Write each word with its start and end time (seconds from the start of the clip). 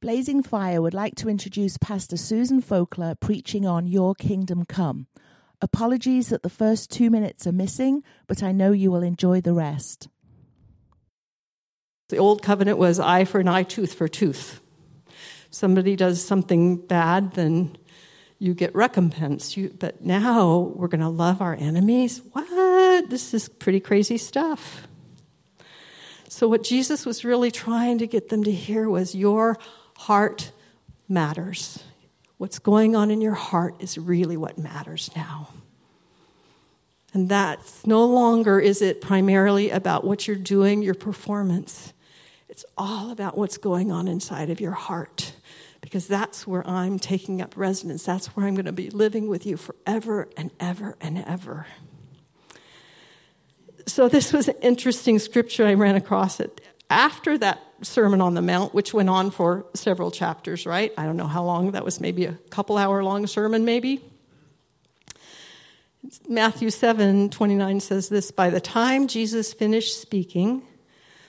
Blazing 0.00 0.44
Fire 0.44 0.80
would 0.80 0.94
like 0.94 1.16
to 1.16 1.28
introduce 1.28 1.76
Pastor 1.76 2.16
Susan 2.16 2.62
Fochler 2.62 3.18
preaching 3.18 3.66
on 3.66 3.88
Your 3.88 4.14
Kingdom 4.14 4.64
Come. 4.64 5.08
Apologies 5.60 6.28
that 6.28 6.44
the 6.44 6.48
first 6.48 6.92
two 6.92 7.10
minutes 7.10 7.48
are 7.48 7.52
missing, 7.52 8.04
but 8.28 8.40
I 8.40 8.52
know 8.52 8.70
you 8.70 8.92
will 8.92 9.02
enjoy 9.02 9.40
the 9.40 9.54
rest. 9.54 10.06
The 12.10 12.16
old 12.16 12.44
covenant 12.44 12.78
was 12.78 13.00
eye 13.00 13.24
for 13.24 13.40
an 13.40 13.48
eye, 13.48 13.64
tooth 13.64 13.92
for 13.92 14.06
tooth. 14.06 14.60
Somebody 15.50 15.96
does 15.96 16.24
something 16.24 16.76
bad, 16.76 17.32
then 17.32 17.76
you 18.38 18.54
get 18.54 18.72
recompense. 18.76 19.56
You, 19.56 19.74
but 19.76 20.04
now 20.04 20.60
we're 20.76 20.86
going 20.86 21.00
to 21.00 21.08
love 21.08 21.42
our 21.42 21.56
enemies? 21.56 22.22
What? 22.30 23.10
This 23.10 23.34
is 23.34 23.48
pretty 23.48 23.80
crazy 23.80 24.16
stuff. 24.16 24.86
So, 26.28 26.46
what 26.46 26.62
Jesus 26.62 27.04
was 27.04 27.24
really 27.24 27.50
trying 27.50 27.98
to 27.98 28.06
get 28.06 28.28
them 28.28 28.44
to 28.44 28.52
hear 28.52 28.88
was 28.88 29.12
your 29.12 29.58
heart 29.98 30.52
matters. 31.08 31.82
What's 32.36 32.60
going 32.60 32.94
on 32.94 33.10
in 33.10 33.20
your 33.20 33.34
heart 33.34 33.74
is 33.80 33.98
really 33.98 34.36
what 34.36 34.56
matters 34.56 35.10
now. 35.16 35.48
And 37.12 37.28
that's 37.28 37.84
no 37.84 38.06
longer 38.06 38.60
is 38.60 38.80
it 38.80 39.00
primarily 39.00 39.70
about 39.70 40.04
what 40.04 40.28
you're 40.28 40.36
doing, 40.36 40.82
your 40.82 40.94
performance. 40.94 41.92
It's 42.48 42.64
all 42.76 43.10
about 43.10 43.36
what's 43.36 43.58
going 43.58 43.90
on 43.90 44.06
inside 44.06 44.50
of 44.50 44.60
your 44.60 44.72
heart. 44.72 45.32
Because 45.80 46.06
that's 46.06 46.46
where 46.46 46.64
I'm 46.66 47.00
taking 47.00 47.42
up 47.42 47.56
residence. 47.56 48.04
That's 48.04 48.28
where 48.28 48.46
I'm 48.46 48.54
going 48.54 48.66
to 48.66 48.72
be 48.72 48.90
living 48.90 49.28
with 49.28 49.46
you 49.46 49.56
forever 49.56 50.28
and 50.36 50.52
ever 50.60 50.96
and 51.00 51.18
ever. 51.18 51.66
So, 53.86 54.08
this 54.08 54.32
was 54.32 54.48
an 54.48 54.56
interesting 54.60 55.18
scripture 55.18 55.66
I 55.66 55.74
ran 55.74 55.94
across 55.96 56.40
it 56.40 56.60
after 56.90 57.36
that 57.38 57.60
Sermon 57.82 58.20
on 58.20 58.34
the 58.34 58.42
Mount, 58.42 58.74
which 58.74 58.92
went 58.92 59.08
on 59.08 59.30
for 59.30 59.66
several 59.74 60.10
chapters, 60.10 60.66
right? 60.66 60.92
I 60.96 61.04
don't 61.04 61.16
know 61.16 61.26
how 61.26 61.44
long 61.44 61.72
that 61.72 61.84
was, 61.84 62.00
maybe 62.00 62.24
a 62.24 62.32
couple 62.50 62.76
hour 62.76 63.04
long 63.04 63.26
sermon, 63.26 63.64
maybe. 63.64 64.00
Matthew 66.28 66.70
7 66.70 67.30
29 67.30 67.80
says 67.80 68.08
this 68.08 68.30
By 68.30 68.50
the 68.50 68.60
time 68.60 69.08
Jesus 69.08 69.52
finished 69.52 70.00
speaking, 70.00 70.62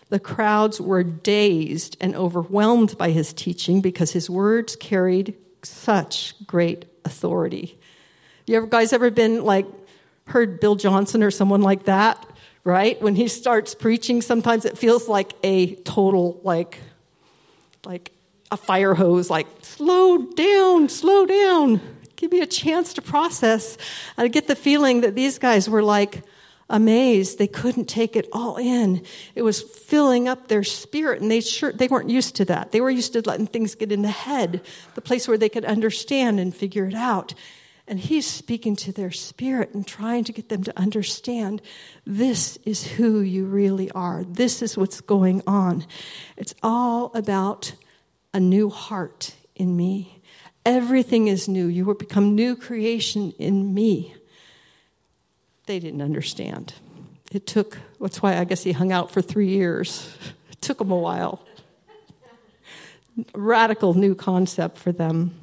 the 0.10 0.20
crowds 0.20 0.82
were 0.82 1.04
dazed 1.04 1.98
and 2.02 2.16
overwhelmed 2.16 2.98
by 2.98 3.12
his 3.12 3.34
teaching 3.34 3.82
because 3.82 4.12
his 4.12 4.30
words 4.30 4.76
carried 4.76 5.36
such 5.64 6.34
great 6.48 6.86
authority. 7.06 7.78
You 8.48 8.58
ever 8.58 8.68
guys 8.68 8.94
ever 8.94 9.12
been 9.12 9.44
like 9.44 9.68
heard 10.28 10.60
Bill 10.60 10.76
Johnson 10.76 11.24
or 11.24 11.32
someone 11.32 11.62
like 11.62 11.84
that 11.84 12.26
right? 12.64 13.02
When 13.02 13.16
he 13.16 13.28
starts 13.28 13.76
preaching, 13.76 14.22
sometimes 14.22 14.66
it 14.66 14.78
feels 14.78 15.08
like 15.08 15.34
a 15.44 15.76
total, 15.76 16.40
like, 16.44 16.80
like 17.86 18.12
a 18.52 18.58
fire 18.58 18.94
hose, 18.94 19.30
like, 19.30 19.48
slow 19.62 20.18
down, 20.18 20.90
slow 20.90 21.26
down. 21.26 21.82
Give 22.16 22.32
me 22.32 22.42
a 22.42 22.48
chance 22.48 22.94
to 22.96 23.02
process. 23.02 23.78
I 24.18 24.28
get 24.28 24.48
the 24.48 24.56
feeling 24.56 25.02
that 25.02 25.16
these 25.16 25.40
guys 25.40 25.70
were 25.70 25.82
like 25.82 26.24
amazed. 26.70 27.40
They 27.40 27.48
couldn't 27.48 27.86
take 27.86 28.16
it 28.16 28.28
all 28.34 28.58
in. 28.58 29.04
It 29.36 29.42
was 29.42 29.62
filling 29.62 30.28
up 30.28 30.50
their 30.50 30.64
spirit, 30.64 31.22
and 31.22 31.32
they 31.32 31.42
sure 31.42 31.72
they 31.72 31.88
weren't 31.88 32.10
used 32.10 32.36
to 32.36 32.46
that. 32.46 32.72
They 32.72 32.82
were 32.82 32.90
used 32.90 33.14
to 33.14 33.22
letting 33.22 33.48
things 33.48 33.74
get 33.74 33.92
in 33.92 34.02
the 34.02 34.10
head, 34.10 34.62
the 34.96 35.02
place 35.02 35.28
where 35.28 35.38
they 35.38 35.50
could 35.50 35.66
understand 35.66 36.40
and 36.40 36.54
figure 36.54 36.86
it 36.86 36.94
out. 36.94 37.34
And 37.90 38.00
he's 38.00 38.28
speaking 38.28 38.76
to 38.78 38.92
their 38.92 39.10
spirit 39.10 39.74
and 39.74 39.86
trying 39.86 40.24
to 40.26 40.32
get 40.32 40.48
them 40.48 40.64
to 40.64 40.80
understand 40.80 41.60
this 42.06 42.58
is 42.58 42.86
who 42.86 43.22
you 43.22 43.46
really 43.46 43.90
are. 43.92 44.24
This 44.24 44.62
is 44.62 44.78
what's 44.78 45.02
going 45.02 45.42
on. 45.48 45.88
It's 46.38 46.54
all 46.62 47.12
about 47.16 47.74
a 48.32 48.40
new 48.40 48.70
heart 48.70 49.34
in 49.56 49.76
me. 49.76 50.22
Everything 50.68 51.28
is 51.28 51.48
new. 51.48 51.66
You 51.66 51.84
will 51.84 51.96
become 51.96 52.36
new 52.36 52.56
creation 52.56 53.34
in 53.40 53.74
me. 53.74 54.14
They 55.66 55.80
didn't 55.80 56.04
understand. 56.04 56.76
It 57.32 57.48
took, 57.48 57.80
that's 58.00 58.22
why 58.22 58.38
I 58.38 58.44
guess 58.44 58.62
he 58.62 58.72
hung 58.72 58.92
out 58.92 59.10
for 59.10 59.24
three 59.24 59.50
years. 59.50 60.16
It 60.52 60.62
took 60.62 60.80
him 60.80 60.92
a 60.92 60.98
while. 60.98 61.44
Radical 63.34 63.96
new 63.96 64.14
concept 64.14 64.78
for 64.78 64.92
them. 64.92 65.34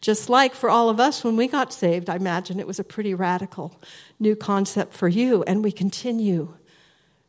Just 0.00 0.30
like 0.30 0.54
for 0.54 0.70
all 0.70 0.88
of 0.88 0.98
us 0.98 1.22
when 1.22 1.36
we 1.36 1.46
got 1.46 1.72
saved, 1.72 2.08
I 2.08 2.16
imagine 2.16 2.58
it 2.58 2.66
was 2.66 2.78
a 2.78 2.84
pretty 2.84 3.12
radical 3.12 3.78
new 4.18 4.34
concept 4.34 4.94
for 4.94 5.08
you, 5.08 5.42
and 5.44 5.62
we 5.62 5.72
continue 5.72 6.54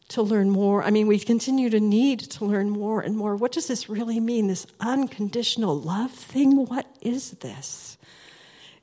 to 0.07 0.21
learn 0.21 0.49
more. 0.49 0.83
I 0.83 0.89
mean, 0.89 1.07
we 1.07 1.19
continue 1.19 1.69
to 1.69 1.79
need 1.79 2.19
to 2.19 2.45
learn 2.45 2.69
more 2.69 3.01
and 3.01 3.15
more. 3.15 3.35
What 3.35 3.51
does 3.51 3.67
this 3.67 3.89
really 3.89 4.19
mean? 4.19 4.47
This 4.47 4.67
unconditional 4.79 5.79
love 5.79 6.11
thing? 6.11 6.65
What 6.65 6.85
is 7.01 7.31
this? 7.31 7.97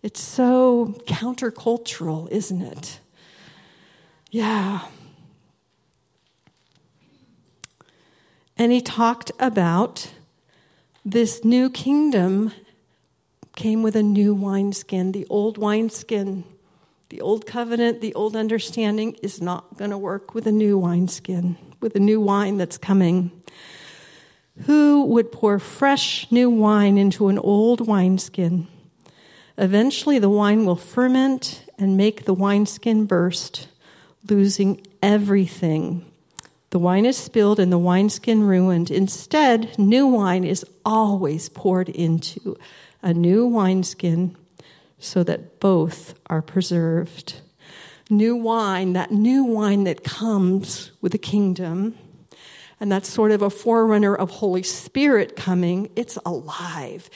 It's 0.02 0.20
so 0.22 0.94
countercultural, 1.06 2.30
isn't 2.30 2.62
it? 2.62 3.00
Yeah. 4.30 4.82
And 8.56 8.72
he 8.72 8.80
talked 8.80 9.32
about 9.38 10.10
this 11.04 11.44
new 11.44 11.70
kingdom 11.70 12.52
came 13.58 13.82
with 13.82 13.96
a 13.96 14.02
new 14.04 14.32
wineskin. 14.34 15.10
The 15.10 15.26
old 15.28 15.58
wineskin, 15.58 16.44
the 17.08 17.20
old 17.20 17.44
covenant, 17.44 18.00
the 18.00 18.14
old 18.14 18.36
understanding 18.36 19.16
is 19.20 19.42
not 19.42 19.76
going 19.76 19.90
to 19.90 19.98
work 19.98 20.32
with 20.32 20.46
a 20.46 20.52
new 20.52 20.78
wineskin, 20.78 21.58
with 21.80 21.96
a 21.96 21.98
new 21.98 22.20
wine 22.20 22.56
that's 22.56 22.78
coming. 22.78 23.32
Who 24.66 25.04
would 25.06 25.32
pour 25.32 25.58
fresh 25.58 26.30
new 26.30 26.48
wine 26.48 26.96
into 26.98 27.26
an 27.26 27.38
old 27.38 27.84
wineskin? 27.84 28.68
Eventually, 29.56 30.20
the 30.20 30.30
wine 30.30 30.64
will 30.64 30.76
ferment 30.76 31.64
and 31.76 31.96
make 31.96 32.26
the 32.26 32.34
wineskin 32.34 33.06
burst, 33.06 33.66
losing 34.30 34.80
everything. 35.02 36.06
The 36.70 36.78
wine 36.78 37.06
is 37.06 37.16
spilled 37.16 37.58
and 37.58 37.72
the 37.72 37.78
wineskin 37.78 38.44
ruined. 38.44 38.88
Instead, 38.92 39.76
new 39.80 40.06
wine 40.06 40.44
is 40.44 40.64
always 40.84 41.48
poured 41.48 41.88
into 41.88 42.56
a 43.02 43.14
new 43.14 43.46
wineskin 43.46 44.36
so 44.98 45.22
that 45.22 45.60
both 45.60 46.14
are 46.26 46.42
preserved. 46.42 47.40
New 48.10 48.36
wine, 48.36 48.94
that 48.94 49.12
new 49.12 49.44
wine 49.44 49.84
that 49.84 50.02
comes 50.02 50.92
with 51.00 51.12
the 51.12 51.18
kingdom, 51.18 51.96
and 52.80 52.90
that's 52.90 53.08
sort 53.08 53.32
of 53.32 53.42
a 53.42 53.50
forerunner 53.50 54.14
of 54.14 54.30
Holy 54.30 54.62
Spirit 54.62 55.36
coming, 55.36 55.90
it's 55.96 56.16
alive. 56.24 57.10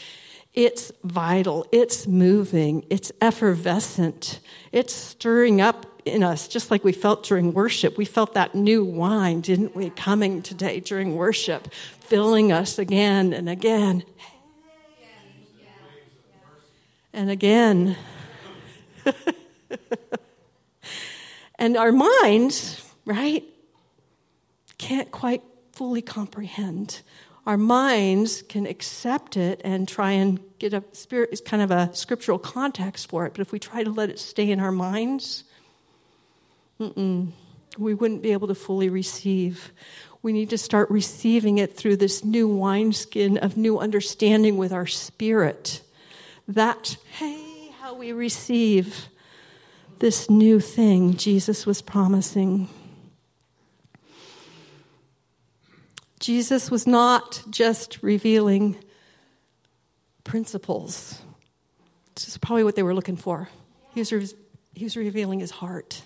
It's 0.55 0.93
vital. 1.03 1.67
It's 1.73 2.07
moving. 2.07 2.85
It's 2.91 3.11
effervescent. 3.23 4.41
It's 4.71 4.93
stirring 4.93 5.63
up 5.63 5.87
in 6.05 6.23
us, 6.23 6.47
just 6.47 6.71
like 6.71 6.85
we 6.85 6.93
felt 6.93 7.25
during 7.25 7.55
worship. 7.55 7.97
We 7.97 8.05
felt 8.05 8.35
that 8.35 8.55
new 8.55 8.85
wine, 8.85 9.41
didn't 9.41 9.75
we, 9.75 9.91
coming 9.91 10.43
today 10.43 10.81
during 10.81 11.17
worship, 11.17 11.73
filling 12.01 12.53
us 12.53 12.79
again 12.79 13.33
and 13.33 13.49
again 13.49 14.05
and 17.13 17.31
again. 17.31 17.97
and 21.59 21.77
our 21.77 21.93
minds, 21.93 22.83
right, 23.05 23.45
can't 24.79 25.11
quite 25.11 25.43
fully 25.73 26.03
comprehend. 26.03 27.03
Our 27.47 27.57
minds 27.57 28.43
can 28.43 28.67
accept 28.67 29.37
it 29.37 29.61
and 29.65 29.89
try 29.89 30.13
and 30.13 30.39
get 30.59 30.73
a 30.73 30.85
spirit 30.93 31.41
kind 31.45 31.63
of 31.63 31.71
a 31.71 31.91
scriptural 31.95 32.39
context 32.39 33.09
for 33.09 33.27
it, 33.27 33.33
but 33.33 33.41
if 33.41 33.51
we 33.53 33.59
try 33.59 33.83
to 33.83 33.91
let 33.91 34.11
it 34.11 34.19
stay 34.19 34.51
in 34.51 34.61
our 34.61 34.71
minds, 34.71 35.45
we 36.79 37.95
wouldn't 37.95 38.23
be 38.23 38.33
able 38.33 38.49
to 38.49 38.55
fully 38.55 38.89
receive. 38.89 39.73
We 40.23 40.33
need 40.33 40.51
to 40.51 40.59
start 40.59 40.89
receiving 40.89 41.59
it 41.59 41.77
through 41.77 41.97
this 41.97 42.25
new 42.25 42.47
wineskin 42.47 43.39
of 43.39 43.57
new 43.57 43.81
understanding 43.81 44.57
with 44.57 44.73
our 44.73 44.87
spirit 44.87 45.83
that, 46.49 46.97
hey, 47.19 47.71
how 47.81 47.95
we 47.95 48.13
receive 48.13 49.09
this 49.99 50.29
new 50.29 50.59
thing 50.61 51.17
Jesus 51.17 51.65
was 51.65 51.81
promising. 51.81 52.69
Jesus 56.19 56.71
was 56.71 56.87
not 56.87 57.43
just 57.51 58.03
revealing 58.03 58.77
principles. 60.25 61.21
This 62.15 62.29
is 62.29 62.39
probably 62.39 62.65
what 62.65 62.77
they 62.77 62.83
were 62.83 62.95
looking 62.95 63.17
for. 63.17 63.49
He 63.95 64.01
was, 64.01 64.13
re- 64.13 64.29
he 64.75 64.85
was 64.85 64.97
revealing 64.97 65.41
his 65.41 65.51
heart 65.51 66.03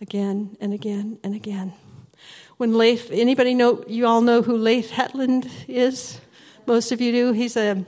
again 0.00 0.56
and 0.60 0.72
again 0.72 1.18
and 1.22 1.34
again. 1.34 1.72
When 2.56 2.76
Leif, 2.76 3.10
anybody 3.10 3.54
know, 3.54 3.84
you 3.86 4.06
all 4.06 4.20
know 4.20 4.42
who 4.42 4.56
Leif 4.56 4.90
Hetland 4.90 5.48
is? 5.68 6.20
Most 6.66 6.92
of 6.92 7.00
you 7.00 7.12
do. 7.12 7.32
He's 7.32 7.56
a 7.56 7.84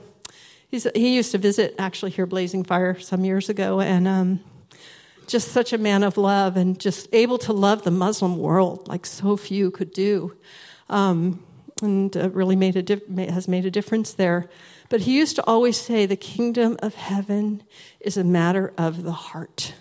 He's, 0.73 0.87
he 0.95 1.15
used 1.15 1.33
to 1.33 1.37
visit 1.37 1.75
actually 1.77 2.09
here, 2.09 2.25
Blazing 2.25 2.63
Fire, 2.63 2.99
some 2.99 3.23
years 3.23 3.47
ago, 3.47 3.79
and 3.79 4.07
um, 4.07 4.39
just 5.27 5.49
such 5.49 5.71
a 5.71 5.77
man 5.77 6.01
of 6.01 6.17
love 6.17 6.57
and 6.57 6.79
just 6.79 7.07
able 7.13 7.37
to 7.37 7.53
love 7.53 7.83
the 7.83 7.91
Muslim 7.91 8.39
world 8.39 8.87
like 8.87 9.05
so 9.05 9.37
few 9.37 9.69
could 9.69 9.93
do. 9.93 10.35
Um, 10.89 11.45
and 11.83 12.17
uh, 12.17 12.31
really 12.31 12.55
made 12.55 12.75
a 12.75 12.81
dif- 12.81 13.07
has 13.07 13.47
made 13.47 13.67
a 13.67 13.69
difference 13.69 14.13
there. 14.13 14.49
But 14.89 15.01
he 15.01 15.15
used 15.15 15.35
to 15.35 15.43
always 15.45 15.77
say, 15.77 16.07
The 16.07 16.15
kingdom 16.15 16.77
of 16.81 16.95
heaven 16.95 17.61
is 17.99 18.17
a 18.17 18.23
matter 18.23 18.73
of 18.75 19.03
the 19.03 19.11
heart. 19.11 19.75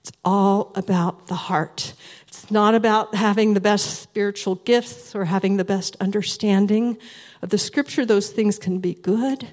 It's 0.00 0.12
all 0.24 0.72
about 0.76 1.26
the 1.26 1.34
heart. 1.34 1.92
It's 2.26 2.50
not 2.50 2.74
about 2.74 3.14
having 3.14 3.52
the 3.52 3.60
best 3.60 4.00
spiritual 4.00 4.54
gifts 4.54 5.14
or 5.14 5.26
having 5.26 5.58
the 5.58 5.64
best 5.64 5.94
understanding 6.00 6.96
of 7.42 7.50
the 7.50 7.58
scripture. 7.58 8.06
Those 8.06 8.30
things 8.30 8.58
can 8.58 8.78
be 8.78 8.94
good, 8.94 9.48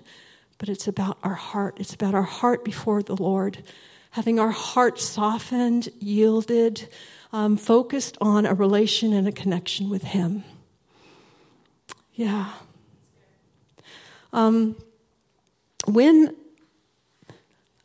but 0.58 0.70
it's 0.70 0.88
about 0.88 1.18
our 1.24 1.34
heart. 1.34 1.78
It's 1.80 1.94
about 1.94 2.14
our 2.14 2.24
heart 2.24 2.64
before 2.64 3.04
the 3.04 3.16
Lord, 3.16 3.64
having 4.12 4.40
our 4.40 4.52
heart 4.52 5.00
softened, 5.00 5.90
yielded, 6.00 6.88
um, 7.32 7.58
focused 7.58 8.18
on 8.22 8.46
a 8.46 8.54
relation 8.54 9.14
and 9.14 9.28
a 9.28 9.32
connection 9.32 9.90
with 9.90 10.04
Him. 10.04 10.44
Yeah. 12.14 12.52
Um, 14.32 14.76
when 15.86 16.36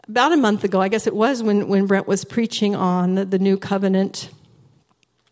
about 0.08 0.32
a 0.32 0.36
month 0.36 0.64
ago, 0.64 0.80
I 0.80 0.88
guess 0.88 1.06
it 1.06 1.14
was 1.14 1.42
when, 1.42 1.68
when 1.68 1.86
Brent 1.86 2.08
was 2.08 2.24
preaching 2.24 2.74
on 2.74 3.14
the, 3.14 3.24
the 3.26 3.38
new 3.38 3.58
covenant, 3.58 4.30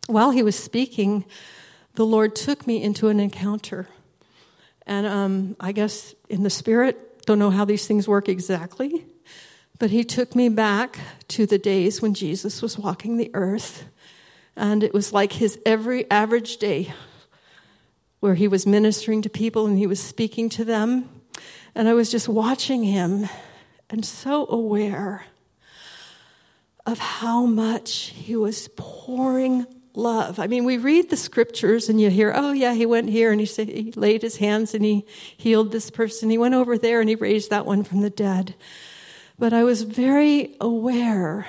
while 0.06 0.31
he 0.31 0.43
was 0.43 0.55
speaking, 0.55 1.25
the 1.94 2.05
Lord 2.05 2.37
took 2.37 2.67
me 2.67 2.82
into 2.82 3.09
an 3.09 3.19
encounter. 3.19 3.89
And 4.87 5.06
um, 5.06 5.56
I 5.59 5.73
guess 5.73 6.15
in 6.29 6.43
the 6.43 6.50
spirit, 6.50 7.06
don't 7.26 7.38
know 7.38 7.50
how 7.50 7.64
these 7.64 7.87
things 7.87 8.08
work 8.08 8.28
exactly, 8.28 9.05
but 9.78 9.90
he 9.90 10.05
took 10.05 10.34
me 10.34 10.49
back 10.49 10.99
to 11.28 11.44
the 11.44 11.58
days 11.58 12.00
when 12.00 12.14
Jesus 12.14 12.62
was 12.62 12.78
walking 12.78 13.17
the 13.17 13.31
earth. 13.34 13.84
And 14.56 14.82
it 14.82 14.94
was 14.94 15.12
like 15.12 15.32
his 15.32 15.58
every 15.67 16.11
average 16.11 16.56
day 16.56 16.94
where 18.20 18.34
he 18.34 18.49
was 18.49 18.67
ministering 18.67 19.23
to 19.23 19.28
people 19.28 19.67
and 19.67 19.76
he 19.76 19.87
was 19.87 20.02
speaking 20.02 20.49
to 20.50 20.64
them. 20.64 21.08
And 21.75 21.88
I 21.88 21.94
was 21.94 22.11
just 22.11 22.28
watching 22.28 22.84
him 22.84 23.29
and 23.90 24.05
so 24.05 24.46
aware 24.49 25.26
of 26.87 26.99
how 26.99 27.44
much 27.44 28.12
he 28.14 28.37
was 28.37 28.69
pouring 28.76 29.67
love. 29.96 30.38
I 30.38 30.46
mean, 30.46 30.64
we 30.64 30.76
read 30.76 31.10
the 31.10 31.16
scriptures 31.16 31.88
and 31.88 32.00
you 32.00 32.10
hear, 32.10 32.32
oh, 32.34 32.52
yeah, 32.52 32.75
he 32.75 32.87
went 32.87 33.08
here 33.08 33.32
and 33.32 33.40
he, 33.40 33.46
he 33.64 33.93
laid 33.93 34.22
his 34.22 34.37
hands 34.37 34.75
and 34.75 34.84
he 34.84 35.06
healed 35.37 35.72
this 35.72 35.90
person. 35.90 36.31
He 36.31 36.38
went 36.38 36.54
over 36.54 36.78
there 36.78 37.00
and 37.00 37.08
he 37.08 37.14
raised 37.14 37.50
that 37.50 37.66
one 37.66 37.82
from 37.82 38.02
the 38.02 38.10
dead. 38.10 38.54
But 39.38 39.52
I 39.52 39.64
was 39.64 39.82
very 39.82 40.54
aware 40.60 41.46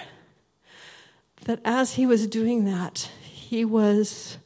that 1.46 1.60
as 1.64 1.94
he 1.94 2.06
was 2.06 2.28
doing 2.28 2.66
that, 2.66 3.10
he 3.22 3.64
was 3.64 4.38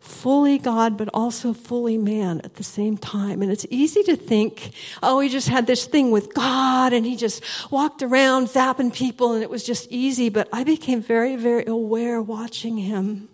fully 0.00 0.58
God, 0.58 0.98
but 0.98 1.08
also 1.14 1.54
fully 1.54 1.96
man 1.96 2.42
at 2.44 2.56
the 2.56 2.62
same 2.62 2.98
time. 2.98 3.40
And 3.40 3.50
it's 3.50 3.64
easy 3.70 4.02
to 4.02 4.16
think, 4.16 4.72
oh, 5.02 5.20
he 5.20 5.30
just 5.30 5.48
had 5.48 5.66
this 5.66 5.86
thing 5.86 6.10
with 6.10 6.34
God 6.34 6.92
and 6.92 7.06
he 7.06 7.16
just 7.16 7.42
walked 7.70 8.02
around 8.02 8.48
zapping 8.48 8.92
people 8.92 9.32
and 9.32 9.42
it 9.42 9.48
was 9.48 9.64
just 9.64 9.90
easy. 9.90 10.28
But 10.28 10.48
I 10.52 10.62
became 10.62 11.00
very, 11.00 11.36
very 11.36 11.64
aware 11.64 12.20
watching 12.20 12.76
him 12.76 13.30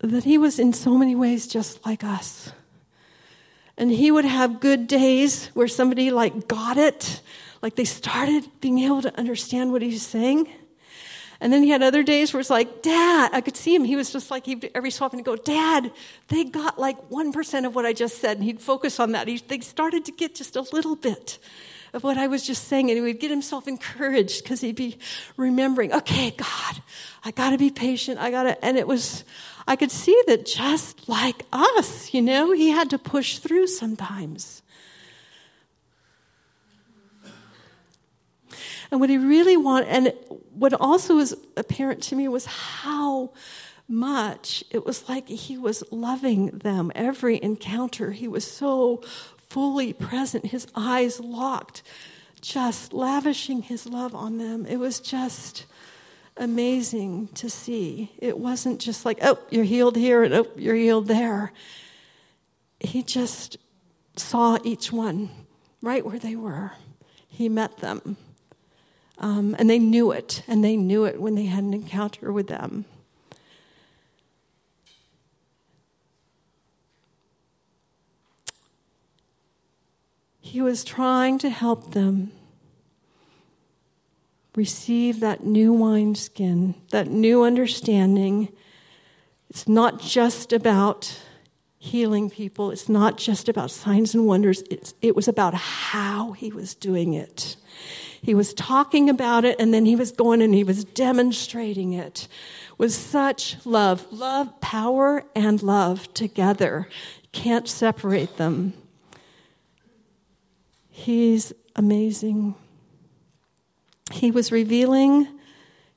that 0.00 0.24
he 0.24 0.38
was 0.38 0.58
in 0.58 0.72
so 0.72 0.96
many 0.96 1.14
ways 1.14 1.46
just 1.46 1.84
like 1.86 2.04
us. 2.04 2.52
And 3.78 3.90
he 3.90 4.10
would 4.10 4.24
have 4.24 4.60
good 4.60 4.86
days 4.86 5.46
where 5.48 5.68
somebody 5.68 6.10
like 6.10 6.48
got 6.48 6.78
it, 6.78 7.20
like 7.62 7.76
they 7.76 7.84
started 7.84 8.48
being 8.60 8.78
able 8.80 9.02
to 9.02 9.18
understand 9.18 9.72
what 9.72 9.82
he 9.82 9.88
was 9.88 10.02
saying. 10.02 10.48
And 11.40 11.52
then 11.52 11.62
he 11.62 11.68
had 11.68 11.82
other 11.82 12.02
days 12.02 12.32
where 12.32 12.40
it's 12.40 12.48
like, 12.48 12.82
Dad, 12.82 13.30
I 13.34 13.42
could 13.42 13.56
see 13.56 13.74
him. 13.74 13.84
He 13.84 13.96
was 13.96 14.10
just 14.10 14.30
like, 14.30 14.46
he'd 14.46 14.70
every 14.74 14.90
so 14.90 15.04
often 15.04 15.22
go, 15.22 15.36
Dad, 15.36 15.92
they 16.28 16.44
got 16.44 16.78
like 16.78 16.96
1% 17.10 17.66
of 17.66 17.74
what 17.74 17.84
I 17.84 17.92
just 17.92 18.18
said. 18.18 18.38
And 18.38 18.44
he'd 18.44 18.60
focus 18.60 18.98
on 18.98 19.12
that. 19.12 19.28
He, 19.28 19.36
they 19.36 19.60
started 19.60 20.06
to 20.06 20.12
get 20.12 20.34
just 20.34 20.56
a 20.56 20.62
little 20.62 20.96
bit 20.96 21.38
of 21.96 22.04
what 22.04 22.18
I 22.18 22.26
was 22.26 22.46
just 22.46 22.68
saying. 22.68 22.90
And 22.90 22.96
he 22.96 23.00
would 23.00 23.18
get 23.18 23.30
himself 23.30 23.66
encouraged 23.66 24.42
because 24.44 24.60
he'd 24.60 24.76
be 24.76 24.98
remembering, 25.36 25.92
okay, 25.92 26.30
God, 26.30 26.82
I 27.24 27.30
got 27.32 27.50
to 27.50 27.58
be 27.58 27.70
patient. 27.70 28.20
I 28.20 28.30
got 28.30 28.44
to, 28.44 28.64
and 28.64 28.76
it 28.76 28.86
was, 28.86 29.24
I 29.66 29.74
could 29.74 29.90
see 29.90 30.22
that 30.28 30.46
just 30.46 31.08
like 31.08 31.44
us, 31.52 32.14
you 32.14 32.22
know, 32.22 32.52
he 32.52 32.68
had 32.68 32.90
to 32.90 32.98
push 32.98 33.38
through 33.38 33.66
sometimes. 33.66 34.62
And 38.90 39.00
what 39.00 39.10
he 39.10 39.18
really 39.18 39.56
wanted, 39.56 39.88
and 39.88 40.12
what 40.54 40.72
also 40.72 41.16
was 41.16 41.34
apparent 41.56 42.04
to 42.04 42.14
me 42.14 42.28
was 42.28 42.46
how 42.46 43.32
much 43.88 44.62
it 44.70 44.84
was 44.84 45.08
like 45.08 45.28
he 45.28 45.56
was 45.56 45.82
loving 45.90 46.46
them. 46.58 46.92
Every 46.94 47.42
encounter, 47.42 48.12
he 48.12 48.28
was 48.28 48.48
so 48.48 49.02
fully 49.48 49.92
present, 49.92 50.46
his 50.46 50.66
eyes 50.74 51.20
locked, 51.20 51.82
just 52.40 52.92
lavishing 52.92 53.62
his 53.62 53.86
love 53.86 54.14
on 54.14 54.38
them. 54.38 54.66
It 54.66 54.76
was 54.76 55.00
just 55.00 55.66
amazing 56.36 57.28
to 57.28 57.48
see. 57.48 58.12
It 58.18 58.38
wasn't 58.38 58.80
just 58.80 59.04
like, 59.04 59.18
oh, 59.22 59.38
you're 59.50 59.64
healed 59.64 59.96
here 59.96 60.22
and 60.22 60.34
oh, 60.34 60.46
you're 60.56 60.74
healed 60.74 61.08
there. 61.08 61.52
He 62.80 63.02
just 63.02 63.56
saw 64.16 64.58
each 64.64 64.92
one 64.92 65.30
right 65.82 66.04
where 66.04 66.18
they 66.18 66.36
were. 66.36 66.72
He 67.28 67.48
met 67.48 67.78
them. 67.78 68.16
Um, 69.18 69.56
and 69.58 69.70
they 69.70 69.78
knew 69.78 70.12
it, 70.12 70.42
and 70.46 70.62
they 70.62 70.76
knew 70.76 71.04
it 71.06 71.20
when 71.20 71.36
they 71.36 71.46
had 71.46 71.64
an 71.64 71.72
encounter 71.72 72.30
with 72.30 72.48
them. 72.48 72.84
He 80.56 80.62
was 80.62 80.84
trying 80.84 81.36
to 81.40 81.50
help 81.50 81.90
them 81.90 82.32
receive 84.54 85.20
that 85.20 85.44
new 85.44 85.70
wineskin, 85.70 86.76
that 86.92 87.08
new 87.08 87.42
understanding. 87.42 88.48
It's 89.50 89.68
not 89.68 90.00
just 90.00 90.54
about 90.54 91.20
healing 91.76 92.30
people, 92.30 92.70
it's 92.70 92.88
not 92.88 93.18
just 93.18 93.50
about 93.50 93.70
signs 93.70 94.14
and 94.14 94.26
wonders, 94.26 94.62
it's, 94.70 94.94
it 95.02 95.14
was 95.14 95.28
about 95.28 95.52
how 95.52 96.32
he 96.32 96.50
was 96.50 96.74
doing 96.74 97.12
it. 97.12 97.56
He 98.22 98.34
was 98.34 98.54
talking 98.54 99.10
about 99.10 99.44
it 99.44 99.56
and 99.60 99.74
then 99.74 99.84
he 99.84 99.94
was 99.94 100.10
going 100.10 100.40
and 100.40 100.54
he 100.54 100.64
was 100.64 100.84
demonstrating 100.84 101.92
it 101.92 102.28
with 102.78 102.94
such 102.94 103.58
love. 103.66 104.10
Love, 104.10 104.58
power, 104.62 105.22
and 105.34 105.62
love 105.62 106.14
together. 106.14 106.88
Can't 107.32 107.68
separate 107.68 108.38
them. 108.38 108.72
He's 110.96 111.52
amazing. 111.76 112.54
He 114.12 114.30
was 114.30 114.50
revealing 114.50 115.28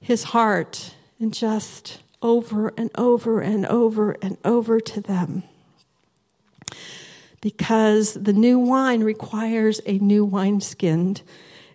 his 0.02 0.26
heart 0.26 0.94
and 1.22 1.34
just 1.34 2.02
over 2.22 2.74
and 2.78 2.92
over 2.96 3.40
and 3.40 3.66
over 3.68 4.18
and 4.22 4.38
over 4.44 4.82
to 4.82 5.00
them. 5.00 5.44
Because 7.40 8.14
the 8.16 8.34
new 8.34 8.60
wine 8.60 9.02
requires 9.02 9.80
a 9.86 10.00
new 10.00 10.26
wineskin 10.26 11.16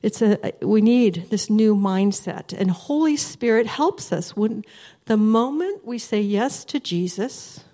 it's 0.03 0.21
a 0.21 0.53
we 0.61 0.83
need 0.83 1.31
this 1.31 1.49
new 1.49 1.75
mindset 1.75 2.53
and 2.53 2.71
holy 2.71 3.17
spirit 3.17 3.67
helps 3.67 4.13
us 4.13 4.37
when 4.37 4.63
the 5.07 5.17
moment 5.17 5.83
we 5.87 5.97
say 5.97 6.21
yes 6.21 6.63
to 6.63 6.79
jesus 6.79 7.65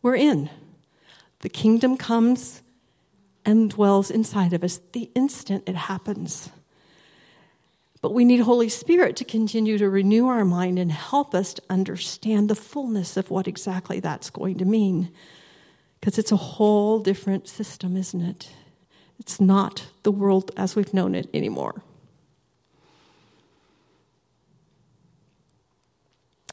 we're 0.00 0.16
in 0.16 0.48
the 1.40 1.50
kingdom 1.50 1.98
comes 1.98 2.62
and 3.46 3.70
dwells 3.70 4.10
inside 4.10 4.52
of 4.52 4.62
us 4.62 4.80
the 4.92 5.10
instant 5.14 5.68
it 5.68 5.76
happens. 5.76 6.50
But 8.02 8.12
we 8.12 8.24
need 8.24 8.40
holy 8.40 8.68
spirit 8.68 9.16
to 9.16 9.24
continue 9.24 9.78
to 9.78 9.88
renew 9.88 10.26
our 10.26 10.44
mind 10.44 10.78
and 10.78 10.92
help 10.92 11.34
us 11.34 11.54
to 11.54 11.62
understand 11.70 12.50
the 12.50 12.54
fullness 12.54 13.16
of 13.16 13.30
what 13.30 13.48
exactly 13.48 14.00
that's 14.00 14.28
going 14.28 14.58
to 14.58 14.64
mean. 14.64 15.10
Because 15.98 16.18
it's 16.18 16.32
a 16.32 16.36
whole 16.36 16.98
different 16.98 17.48
system 17.48 17.96
isn't 17.96 18.20
it? 18.20 18.50
It's 19.18 19.40
not 19.40 19.86
the 20.02 20.12
world 20.12 20.50
as 20.56 20.76
we've 20.76 20.92
known 20.92 21.14
it 21.14 21.30
anymore. 21.32 21.82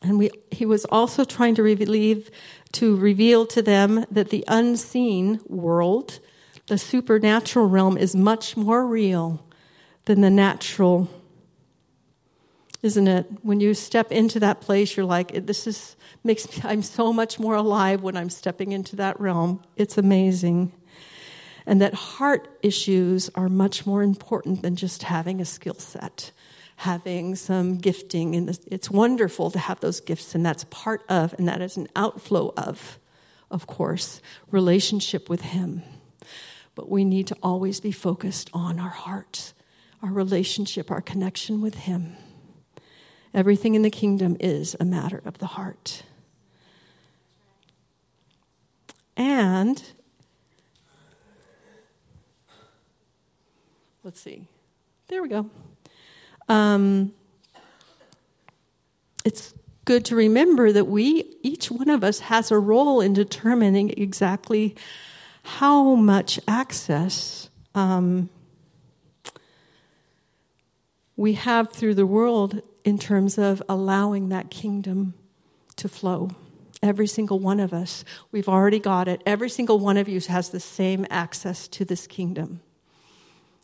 And 0.02 0.20
we, 0.20 0.32
he 0.52 0.66
was 0.66 0.86
also 0.86 1.24
trying 1.24 1.56
to 1.56 1.64
relieve, 1.64 2.30
to 2.74 2.96
reveal 2.96 3.46
to 3.48 3.62
them 3.62 4.06
that 4.12 4.30
the 4.30 4.44
unseen 4.48 5.40
world, 5.48 6.20
the 6.68 6.78
supernatural 6.78 7.68
realm, 7.68 7.98
is 7.98 8.16
much 8.16 8.56
more 8.56 8.86
real 8.86 9.46
than 10.06 10.22
the 10.22 10.30
natural, 10.30 11.10
isn't 12.82 13.08
it? 13.08 13.26
When 13.42 13.60
you 13.60 13.74
step 13.74 14.12
into 14.12 14.40
that 14.42 14.62
place, 14.62 14.96
you're 14.96 15.06
like, 15.06 15.46
this 15.46 15.68
is 15.68 15.96
makes 16.24 16.50
me, 16.50 16.70
I'm 16.70 16.82
so 16.82 17.12
much 17.12 17.40
more 17.40 17.56
alive 17.56 18.02
when 18.02 18.16
I'm 18.16 18.30
stepping 18.30 18.72
into 18.72 18.96
that 18.98 19.20
realm. 19.20 19.62
It's 19.76 19.98
amazing 19.98 20.72
and 21.66 21.82
that 21.82 21.94
heart 21.94 22.50
issues 22.62 23.30
are 23.36 23.48
much 23.48 23.86
more 23.86 24.04
important 24.04 24.62
than 24.62 24.76
just 24.76 25.04
having 25.04 25.40
a 25.40 25.46
skill 25.46 25.76
set 25.76 26.32
having 26.76 27.36
some 27.36 27.78
gifting 27.78 28.36
and 28.36 28.60
it's 28.70 28.90
wonderful 28.90 29.50
to 29.52 29.60
have 29.60 29.80
those 29.80 30.02
gifts 30.02 30.36
and 30.36 30.46
that's 30.46 30.66
part 30.66 31.04
of 31.08 31.34
and 31.38 31.48
that 31.48 31.62
is 31.62 31.78
an 31.78 31.88
outflow 31.96 32.52
of 32.58 33.00
of 33.54 33.68
course, 33.68 34.20
relationship 34.50 35.30
with 35.30 35.42
Him. 35.42 35.84
But 36.76 36.90
we 36.90 37.06
need 37.06 37.28
to 37.28 37.38
always 37.44 37.80
be 37.80 37.92
focused 37.92 38.50
on 38.54 38.80
our 38.80 38.90
heart, 38.90 39.54
our 40.02 40.12
relationship, 40.12 40.90
our 40.90 41.02
connection 41.02 41.62
with 41.62 41.76
Him. 41.76 42.16
Everything 43.34 43.76
in 43.76 43.82
the 43.82 43.90
kingdom 43.90 44.38
is 44.40 44.76
a 44.80 44.86
matter 44.86 45.22
of 45.26 45.40
the 45.40 45.48
heart. 45.48 46.04
And 49.16 49.82
let's 54.04 54.20
see. 54.20 54.48
There 55.08 55.22
we 55.22 55.30
go. 55.30 55.50
Um, 56.50 57.14
it's 59.24 59.54
good 59.86 60.06
to 60.06 60.16
remember 60.16 60.72
that 60.72 60.86
we, 60.86 61.36
each 61.42 61.70
one 61.70 61.90
of 61.90 62.04
us, 62.04 62.20
has 62.20 62.52
a 62.52 62.58
role 62.58 63.02
in 63.02 63.14
determining 63.14 63.92
exactly 63.92 64.76
how 65.44 65.96
much 65.96 66.40
access 66.48 67.50
um, 67.76 68.30
we 71.16 71.34
have 71.34 71.72
through 71.72 71.96
the 71.96 72.06
world 72.06 72.62
in 72.84 72.98
terms 72.98 73.38
of 73.38 73.62
allowing 73.70 74.30
that 74.30 74.50
kingdom 74.50 75.14
to 75.76 75.88
flow. 75.88 76.32
Every 76.82 77.08
single 77.08 77.40
one 77.40 77.60
of 77.60 77.74
us, 77.74 78.04
we've 78.32 78.50
already 78.50 78.80
got 78.80 79.08
it. 79.08 79.22
Every 79.26 79.50
single 79.50 79.80
one 79.80 79.96
of 79.96 80.10
you 80.10 80.20
has 80.28 80.50
the 80.50 80.60
same 80.60 81.06
access 81.10 81.68
to 81.70 81.86
this 81.86 82.08
kingdom. 82.08 82.62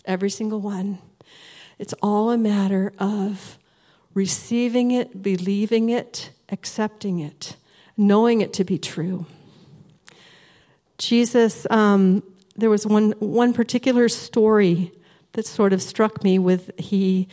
Every 0.06 0.30
single 0.30 0.62
one. 0.62 1.00
It's 1.78 1.94
all 2.02 2.32
a 2.32 2.38
matter 2.38 2.94
of 2.98 3.58
receiving 4.14 4.92
it, 4.92 5.22
believing 5.22 5.90
it, 5.90 6.32
accepting 6.50 7.20
it, 7.20 7.56
knowing 7.98 8.42
it 8.42 8.54
to 8.54 8.64
be 8.64 8.78
true. 8.78 9.26
Jesus, 11.00 11.66
um, 11.72 12.22
there 12.56 12.70
was 12.70 12.86
one, 12.86 13.12
one 13.20 13.54
particular 13.54 14.10
story 14.10 14.92
that 15.32 15.46
sort 15.46 15.74
of 15.74 15.82
struck 15.82 16.24
me 16.24 16.38
with 16.38 16.72
he, 16.78 17.28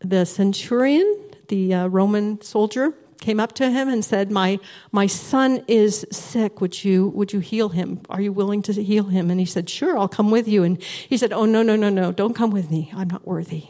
the 0.00 0.26
centurion, 0.26 1.20
the 1.48 1.74
uh, 1.74 1.86
Roman 1.86 2.40
soldier, 2.42 2.94
came 3.20 3.40
up 3.40 3.52
to 3.54 3.70
him 3.70 3.88
and 3.88 4.04
said, 4.04 4.30
my, 4.30 4.58
my 4.90 5.06
son 5.06 5.64
is 5.66 6.04
sick. 6.10 6.60
Would 6.60 6.84
you, 6.84 7.08
would 7.08 7.32
you 7.32 7.40
heal 7.40 7.70
him? 7.70 8.00
Are 8.10 8.20
you 8.20 8.32
willing 8.32 8.60
to 8.62 8.72
heal 8.74 9.04
him? 9.04 9.30
And 9.30 9.40
he 9.40 9.46
said, 9.46 9.70
Sure, 9.70 9.96
I'll 9.96 10.08
come 10.08 10.30
with 10.30 10.46
you. 10.46 10.64
And 10.64 10.82
he 10.82 11.16
said, 11.16 11.32
Oh, 11.32 11.46
no, 11.46 11.62
no, 11.62 11.76
no, 11.76 11.88
no, 11.88 12.12
don't 12.12 12.34
come 12.34 12.50
with 12.50 12.70
me. 12.70 12.92
I'm 12.94 13.08
not 13.08 13.26
worthy. 13.26 13.68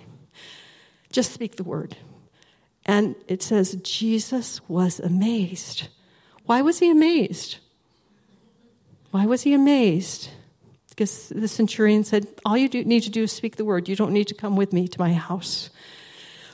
Just 1.13 1.33
speak 1.33 1.57
the 1.57 1.65
word. 1.65 1.97
And 2.87 3.15
it 3.29 3.43
says, 3.43 3.75
Jesus 3.83 4.67
was 4.69 4.99
amazed. 4.99 5.89
Why 6.47 6.63
was 6.63 6.79
he 6.81 6.91
amazed? 6.91 7.59
Why 9.13 9.27
was 9.27 9.43
he 9.43 9.53
amazed? 9.53 10.31
Because 10.89 11.29
the 11.29 11.47
centurion 11.47 12.03
said, 12.03 12.27
All 12.47 12.57
you 12.57 12.69
do, 12.69 12.83
need 12.83 13.03
to 13.03 13.11
do 13.11 13.25
is 13.25 13.33
speak 13.33 13.57
the 13.57 13.65
word. 13.65 13.87
You 13.89 13.95
don't 13.95 14.13
need 14.13 14.27
to 14.29 14.35
come 14.35 14.57
with 14.57 14.73
me 14.73 14.89
to 14.89 14.99
my 14.99 15.13
house. 15.13 15.69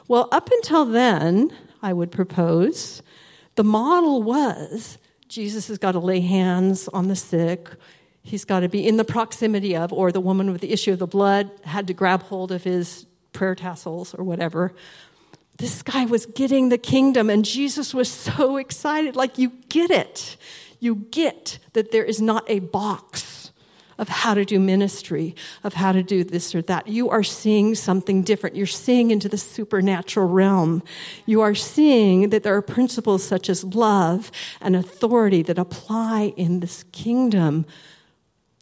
Well, 0.08 0.28
up 0.32 0.50
until 0.50 0.84
then, 0.84 1.52
I 1.82 1.92
would 1.92 2.10
propose, 2.10 3.00
the 3.54 3.62
model 3.62 4.22
was 4.24 4.98
Jesus 5.28 5.68
has 5.68 5.78
got 5.78 5.92
to 5.92 6.00
lay 6.00 6.20
hands 6.20 6.88
on 6.88 7.06
the 7.06 7.14
sick. 7.14 7.68
He's 8.22 8.44
got 8.44 8.60
to 8.60 8.68
be 8.68 8.86
in 8.86 8.96
the 8.96 9.04
proximity 9.04 9.76
of, 9.76 9.92
or 9.92 10.10
the 10.10 10.20
woman 10.20 10.50
with 10.50 10.60
the 10.60 10.72
issue 10.72 10.92
of 10.92 10.98
the 10.98 11.06
blood 11.06 11.50
had 11.62 11.86
to 11.86 11.94
grab 11.94 12.24
hold 12.24 12.50
of 12.50 12.64
his 12.64 13.06
prayer 13.32 13.54
tassels 13.54 14.14
or 14.14 14.24
whatever. 14.24 14.74
This 15.58 15.82
guy 15.82 16.06
was 16.06 16.26
getting 16.26 16.70
the 16.70 16.78
kingdom, 16.78 17.30
and 17.30 17.44
Jesus 17.44 17.94
was 17.94 18.10
so 18.10 18.56
excited. 18.56 19.14
Like, 19.14 19.38
you 19.38 19.52
get 19.68 19.90
it. 19.90 20.36
You 20.80 21.06
get 21.11 21.58
that 21.73 21.92
there 21.92 22.04
is 22.04 22.20
not 22.20 22.44
a 22.49 22.61
box 22.61 23.52
of 23.99 24.08
how 24.08 24.32
to 24.32 24.44
do 24.44 24.61
ministry, 24.61 25.35
of 25.64 25.75
how 25.75 25.90
to 25.90 26.04
do 26.04 26.23
this 26.23 26.54
or 26.54 26.62
that. 26.62 26.87
You 26.87 27.11
are 27.11 27.25
seeing 27.25 27.75
something 27.75 28.23
different. 28.23 28.54
You're 28.54 28.66
seeing 28.66 29.11
into 29.11 29.28
the 29.28 29.37
supernatural 29.37 30.28
realm. 30.28 30.85
You 31.26 31.40
are 31.40 31.56
seeing 31.56 32.30
that 32.30 32.44
there 32.44 32.54
are 32.54 32.62
principles 32.62 33.25
such 33.25 33.50
as 33.50 33.64
love 33.64 34.30
and 34.61 34.76
authority 34.76 35.42
that 35.42 35.58
apply 35.58 36.32
in 36.37 36.61
this 36.61 36.85
kingdom 36.92 37.66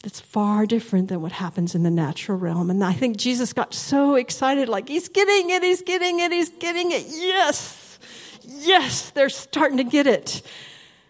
that's 0.02 0.20
far 0.20 0.64
different 0.64 1.08
than 1.08 1.20
what 1.20 1.32
happens 1.32 1.74
in 1.74 1.82
the 1.82 1.90
natural 1.90 2.38
realm. 2.38 2.70
And 2.70 2.82
I 2.82 2.92
think 2.92 3.18
Jesus 3.18 3.52
got 3.52 3.74
so 3.74 4.14
excited, 4.14 4.68
like, 4.68 4.88
he's 4.88 5.08
getting 5.08 5.50
it, 5.50 5.62
he's 5.62 5.82
getting 5.82 6.20
it, 6.20 6.32
he's 6.32 6.48
getting 6.48 6.92
it. 6.92 7.04
Yes, 7.08 7.98
yes, 8.42 9.10
they're 9.10 9.28
starting 9.28 9.78
to 9.78 9.84
get 9.84 10.06
it. 10.06 10.40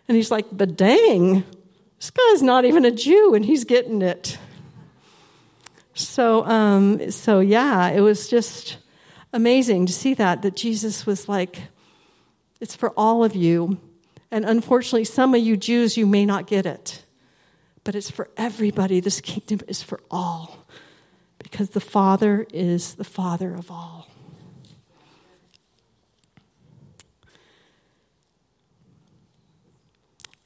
And 0.09 0.17
he's 0.17 0.31
like, 0.31 0.47
but 0.53 0.77
dang, 0.77 1.45
this 1.99 2.11
guy's 2.11 2.43
not 2.43 2.65
even 2.65 2.85
a 2.85 2.91
Jew 2.91 3.35
and 3.35 3.45
he's 3.45 3.65
getting 3.65 4.03
it. 4.03 4.39
So, 5.95 6.45
um, 6.45 7.11
so 7.11 7.41
yeah, 7.41 7.89
it 7.89 8.01
was 8.01 8.29
just 8.29 8.79
amazing 9.33 9.87
to 9.87 9.93
see 9.93 10.15
that, 10.15 10.43
that 10.43 10.57
Jesus 10.57 11.07
was 11.07 11.29
like, 11.29 11.59
it's 12.61 12.77
for 12.77 12.91
all 12.91 13.25
of 13.25 13.35
you. 13.35 13.79
And 14.31 14.45
unfortunately, 14.45 15.05
some 15.05 15.35
of 15.35 15.41
you 15.41 15.57
Jews, 15.57 15.97
you 15.97 16.07
may 16.07 16.27
not 16.27 16.47
get 16.47 16.67
it 16.67 17.03
but 17.87 17.95
it's 17.95 18.11
for 18.11 18.29
everybody. 18.37 18.99
This 18.99 19.21
kingdom 19.21 19.61
is 19.69 19.81
for 19.81 20.01
all 20.11 20.67
because 21.39 21.71
the 21.71 21.81
Father 21.81 22.45
is 22.53 22.95
the 22.95 23.05
Father 23.05 23.55
of 23.55 23.71
all. 23.71 24.09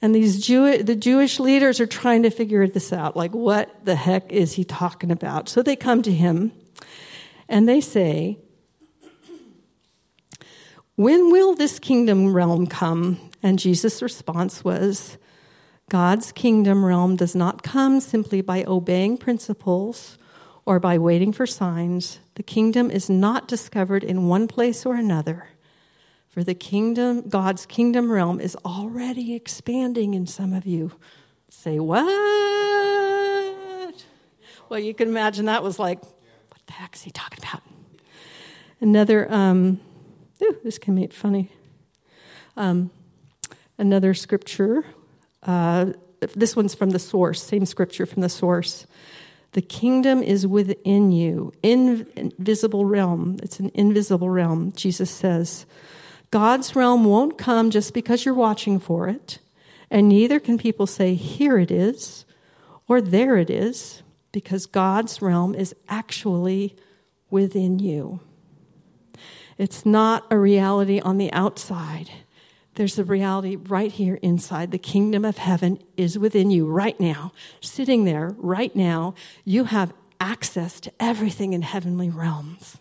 And 0.03 0.15
these 0.15 0.45
Jew- 0.45 0.83
the 0.83 0.97
Jewish 0.97 1.39
leaders 1.39 1.81
are 1.81 1.87
trying 1.87 2.23
to 2.23 2.31
figure 2.31 2.67
this 2.67 2.93
out. 2.93 3.17
Like, 3.17 3.35
what 3.35 3.85
the 3.85 3.97
heck 3.97 4.33
is 4.33 4.55
he 4.55 4.65
talking 4.65 5.11
about? 5.11 5.49
So 5.49 5.63
they 5.63 5.77
come 5.77 6.03
to 6.03 6.13
him 6.13 6.53
and 7.49 7.69
they 7.69 7.81
say, 7.81 8.39
When 10.97 11.31
will 11.31 11.55
this 11.55 11.79
kingdom 11.79 12.33
realm 12.33 12.67
come? 12.67 13.19
And 13.43 13.59
Jesus' 13.59 14.03
response 14.03 14.65
was, 14.65 15.19
God's 15.91 16.31
kingdom 16.31 16.85
realm 16.85 17.17
does 17.17 17.35
not 17.35 17.63
come 17.63 18.01
simply 18.01 18.41
by 18.41 18.65
obeying 18.65 19.17
principles 19.17 20.19
or 20.65 20.79
by 20.79 20.99
waiting 20.99 21.33
for 21.33 21.47
signs. 21.47 22.21
The 22.37 22.43
kingdom 22.43 22.91
is 22.91 23.11
not 23.11 23.49
discovered 23.49 24.05
in 24.05 24.29
one 24.29 24.47
place 24.47 24.87
or 24.87 24.95
another. 24.95 25.49
For 26.31 26.43
the 26.45 26.55
kingdom, 26.55 27.29
God's 27.29 27.67
kingdom 27.67 28.11
realm 28.11 28.41
is 28.41 28.57
already 28.65 29.35
expanding 29.35 30.15
in 30.15 30.27
some 30.27 30.53
of 30.53 30.65
you. 30.65 30.93
Say, 31.49 31.79
what? 31.79 32.07
Well, 34.69 34.79
you 34.79 34.95
can 34.95 35.09
imagine 35.09 35.47
that 35.47 35.63
was 35.63 35.79
like, 35.79 36.01
what 36.01 36.61
the 36.67 36.73
heck 36.73 36.95
is 36.95 37.03
he 37.03 37.11
talking 37.11 37.41
about? 37.43 37.63
Another, 38.81 39.31
um, 39.33 39.81
ooh, 40.43 40.57
this 40.65 40.79
can 40.79 40.95
make 40.95 41.13
funny. 41.13 41.51
Um, 42.57 42.91
another 43.77 44.15
scripture 44.15 44.85
uh, 45.43 45.87
this 46.35 46.55
one's 46.55 46.75
from 46.75 46.91
the 46.91 46.99
source, 46.99 47.43
same 47.43 47.65
scripture 47.65 48.07
from 48.07 48.23
the 48.23 48.29
source. 48.29 48.87
The 49.53 49.63
kingdom 49.63 50.23
is 50.23 50.47
within 50.47 51.11
you, 51.11 51.53
invisible 51.63 52.85
realm. 52.85 53.39
It's 53.43 53.59
an 53.59 53.71
invisible 53.75 54.31
realm, 54.31 54.73
Jesus 54.73 55.11
says. 55.11 55.67
God's 56.31 56.77
realm 56.77 57.05
won't 57.05 57.39
come 57.39 57.71
just 57.71 57.93
because 57.93 58.25
you're 58.25 58.35
watching 58.35 58.79
for 58.79 59.09
it, 59.09 59.39
and 59.91 60.09
neither 60.09 60.39
can 60.39 60.59
people 60.59 60.87
say, 60.87 61.15
Here 61.15 61.59
it 61.59 61.71
is, 61.71 62.25
or 62.87 63.01
There 63.01 63.37
it 63.37 63.51
is, 63.51 64.03
because 64.33 64.67
God's 64.67 65.21
realm 65.21 65.55
is 65.55 65.75
actually 65.89 66.77
within 67.31 67.79
you. 67.79 68.21
It's 69.59 69.85
not 69.85 70.27
a 70.31 70.39
reality 70.39 71.01
on 71.01 71.19
the 71.19 71.33
outside. 71.33 72.11
There's 72.77 72.99
a 72.99 73.05
reality 73.05 73.57
right 73.57 73.91
here 73.91 74.15
inside. 74.23 74.71
The 74.71 74.79
kingdom 74.79 75.25
of 75.25 75.39
heaven 75.39 75.83
is 75.97 76.19
within 76.19 76.51
you 76.51 76.67
right 76.67 76.99
now, 76.99 77.33
sitting 77.61 78.05
there 78.05 78.35
right 78.39 78.75
now. 78.75 79.15
You 79.45 79.65
have 79.65 79.93
access 80.21 80.81
to 80.81 80.93
everything 81.01 81.53
in 81.53 81.63
heavenly 81.63 82.09
realms. 82.09 82.79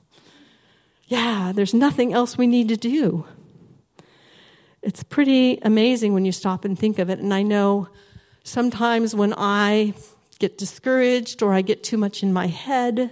Yeah, 1.08 1.52
there's 1.54 1.74
nothing 1.74 2.14
else 2.14 2.38
we 2.38 2.48
need 2.48 2.68
to 2.70 2.78
do. 2.78 3.26
It's 4.82 5.04
pretty 5.04 5.60
amazing 5.62 6.14
when 6.14 6.26
you 6.26 6.32
stop 6.32 6.64
and 6.64 6.78
think 6.78 7.00
of 7.00 7.10
it. 7.10 7.20
And 7.20 7.34
I 7.34 7.44
know 7.44 7.90
sometimes 8.44 9.14
when 9.14 9.34
I 9.36 9.94
get 10.40 10.58
discouraged 10.58 11.44
or 11.44 11.54
I 11.54 11.62
get 11.62 11.84
too 11.84 11.98
much 11.98 12.24
in 12.24 12.32
my 12.32 12.48
head, 12.48 13.12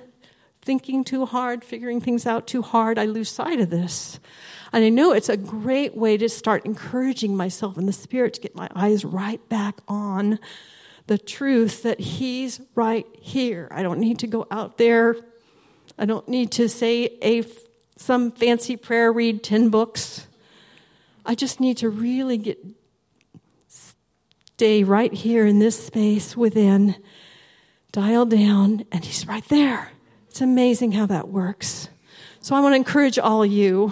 thinking 0.62 1.04
too 1.04 1.26
hard, 1.26 1.64
figuring 1.64 2.00
things 2.00 2.26
out 2.26 2.48
too 2.48 2.62
hard, 2.62 2.98
I 2.98 3.06
lose 3.06 3.30
sight 3.30 3.60
of 3.60 3.70
this. 3.70 4.20
And 4.72 4.84
I 4.84 4.90
know 4.90 5.12
it's 5.12 5.30
a 5.30 5.38
great 5.38 5.96
way 5.96 6.18
to 6.18 6.30
start 6.30 6.66
encouraging 6.66 7.36
myself 7.36 7.78
in 7.78 7.86
the 7.86 7.94
Spirit 7.94 8.34
to 8.36 8.42
get 8.42 8.56
my 8.56 8.70
eyes 8.76 9.04
right 9.04 9.48
back 9.50 9.80
on 9.88 10.40
the 11.08 11.18
truth 11.18 11.84
that 11.84 12.00
He's 12.00 12.62
right 12.76 13.06
here. 13.20 13.68
I 13.72 13.84
don't 13.84 14.00
need 14.00 14.20
to 14.20 14.28
go 14.28 14.46
out 14.52 14.78
there. 14.78 15.16
I 15.98 16.06
don't 16.06 16.28
need 16.28 16.52
to 16.54 16.70
say 16.70 17.18
a, 17.24 17.44
some 17.98 18.32
fancy 18.32 18.76
prayer, 18.76 19.12
read 19.12 19.44
10 19.44 19.70
books. 19.70 20.27
I 21.28 21.36
just 21.36 21.60
need 21.60 21.78
to 21.78 21.90
really 21.90 22.38
get 22.38 22.58
stay 23.68 24.84
right 24.84 25.14
here 25.14 25.46
in 25.46 25.60
this 25.60 25.86
space 25.86 26.36
within, 26.36 26.96
dial 27.92 28.26
down, 28.26 28.86
and 28.92 29.06
He's 29.06 29.28
right 29.28 29.48
there. 29.50 29.92
It's 30.30 30.42
amazing 30.42 30.94
how 30.94 31.06
that 31.08 31.28
works. 31.28 31.90
So 32.40 32.56
I 32.56 32.62
want 32.62 32.72
to 32.72 32.78
encourage 32.78 33.20
all 33.20 33.44
of 33.44 33.52
you 33.52 33.92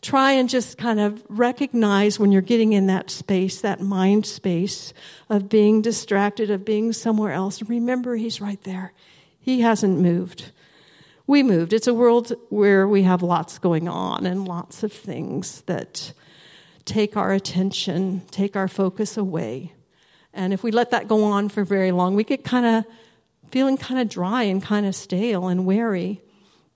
try 0.00 0.32
and 0.32 0.48
just 0.48 0.78
kind 0.78 1.00
of 1.00 1.22
recognize 1.28 2.18
when 2.18 2.32
you're 2.32 2.40
getting 2.40 2.72
in 2.72 2.86
that 2.86 3.10
space, 3.10 3.60
that 3.60 3.80
mind 3.80 4.24
space 4.24 4.92
of 5.28 5.48
being 5.48 5.82
distracted, 5.82 6.50
of 6.50 6.64
being 6.64 6.92
somewhere 6.92 7.32
else. 7.32 7.62
Remember, 7.62 8.16
He's 8.16 8.40
right 8.40 8.62
there. 8.62 8.92
He 9.40 9.60
hasn't 9.60 9.98
moved. 9.98 10.52
We 11.32 11.42
moved. 11.42 11.72
It's 11.72 11.86
a 11.86 11.94
world 11.94 12.34
where 12.50 12.86
we 12.86 13.04
have 13.04 13.22
lots 13.22 13.58
going 13.58 13.88
on 13.88 14.26
and 14.26 14.46
lots 14.46 14.82
of 14.82 14.92
things 14.92 15.62
that 15.62 16.12
take 16.84 17.16
our 17.16 17.32
attention, 17.32 18.20
take 18.30 18.54
our 18.54 18.68
focus 18.68 19.16
away. 19.16 19.72
And 20.34 20.52
if 20.52 20.62
we 20.62 20.70
let 20.70 20.90
that 20.90 21.08
go 21.08 21.24
on 21.24 21.48
for 21.48 21.64
very 21.64 21.90
long, 21.90 22.16
we 22.16 22.22
get 22.22 22.44
kind 22.44 22.66
of 22.66 22.84
feeling 23.50 23.78
kind 23.78 23.98
of 23.98 24.10
dry 24.10 24.42
and 24.42 24.62
kind 24.62 24.84
of 24.84 24.94
stale 24.94 25.48
and 25.48 25.64
weary. 25.64 26.20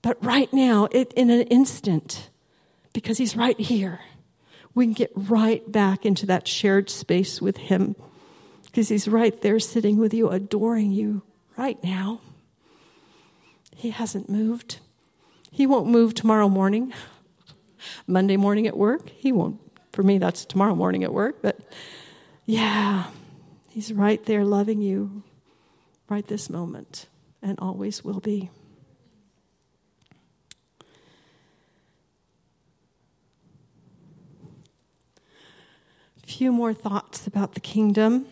But 0.01 0.17
right 0.25 0.51
now, 0.51 0.87
it, 0.91 1.13
in 1.13 1.29
an 1.29 1.41
instant, 1.41 2.31
because 2.93 3.19
He's 3.19 3.35
right 3.35 3.59
here. 3.59 3.99
We 4.73 4.85
can 4.85 4.93
get 4.93 5.11
right 5.13 5.71
back 5.71 6.03
into 6.03 6.25
that 6.25 6.47
shared 6.47 6.89
space 6.89 7.39
with 7.39 7.57
Him 7.57 7.95
because 8.63 8.89
He's 8.89 9.07
right 9.07 9.39
there 9.39 9.59
sitting 9.59 9.97
with 9.97 10.15
you, 10.15 10.29
adoring 10.29 10.91
you 10.91 11.21
right 11.57 11.77
now. 11.83 12.21
He 13.77 13.91
hasn't 13.91 14.29
moved. 14.29 14.79
He 15.51 15.65
won't 15.65 15.87
move 15.87 16.13
tomorrow 16.13 16.49
morning, 16.49 16.93
Monday 18.07 18.35
morning 18.35 18.67
at 18.67 18.75
work. 18.75 19.09
He 19.09 19.31
won't. 19.31 19.61
For 19.93 20.03
me, 20.03 20.17
that's 20.17 20.45
tomorrow 20.45 20.75
morning 20.75 21.03
at 21.03 21.13
work. 21.13 21.41
But 21.41 21.59
yeah, 22.45 23.05
He's 23.77 23.93
right 23.93 24.25
there 24.25 24.43
loving 24.43 24.81
you 24.81 25.21
right 26.09 26.25
this 26.25 26.49
moment 26.49 27.05
and 27.43 27.59
always 27.59 28.03
will 28.03 28.19
be. 28.19 28.49
few 36.25 36.51
more 36.51 36.73
thoughts 36.73 37.27
about 37.27 37.53
the 37.53 37.59
kingdom. 37.59 38.25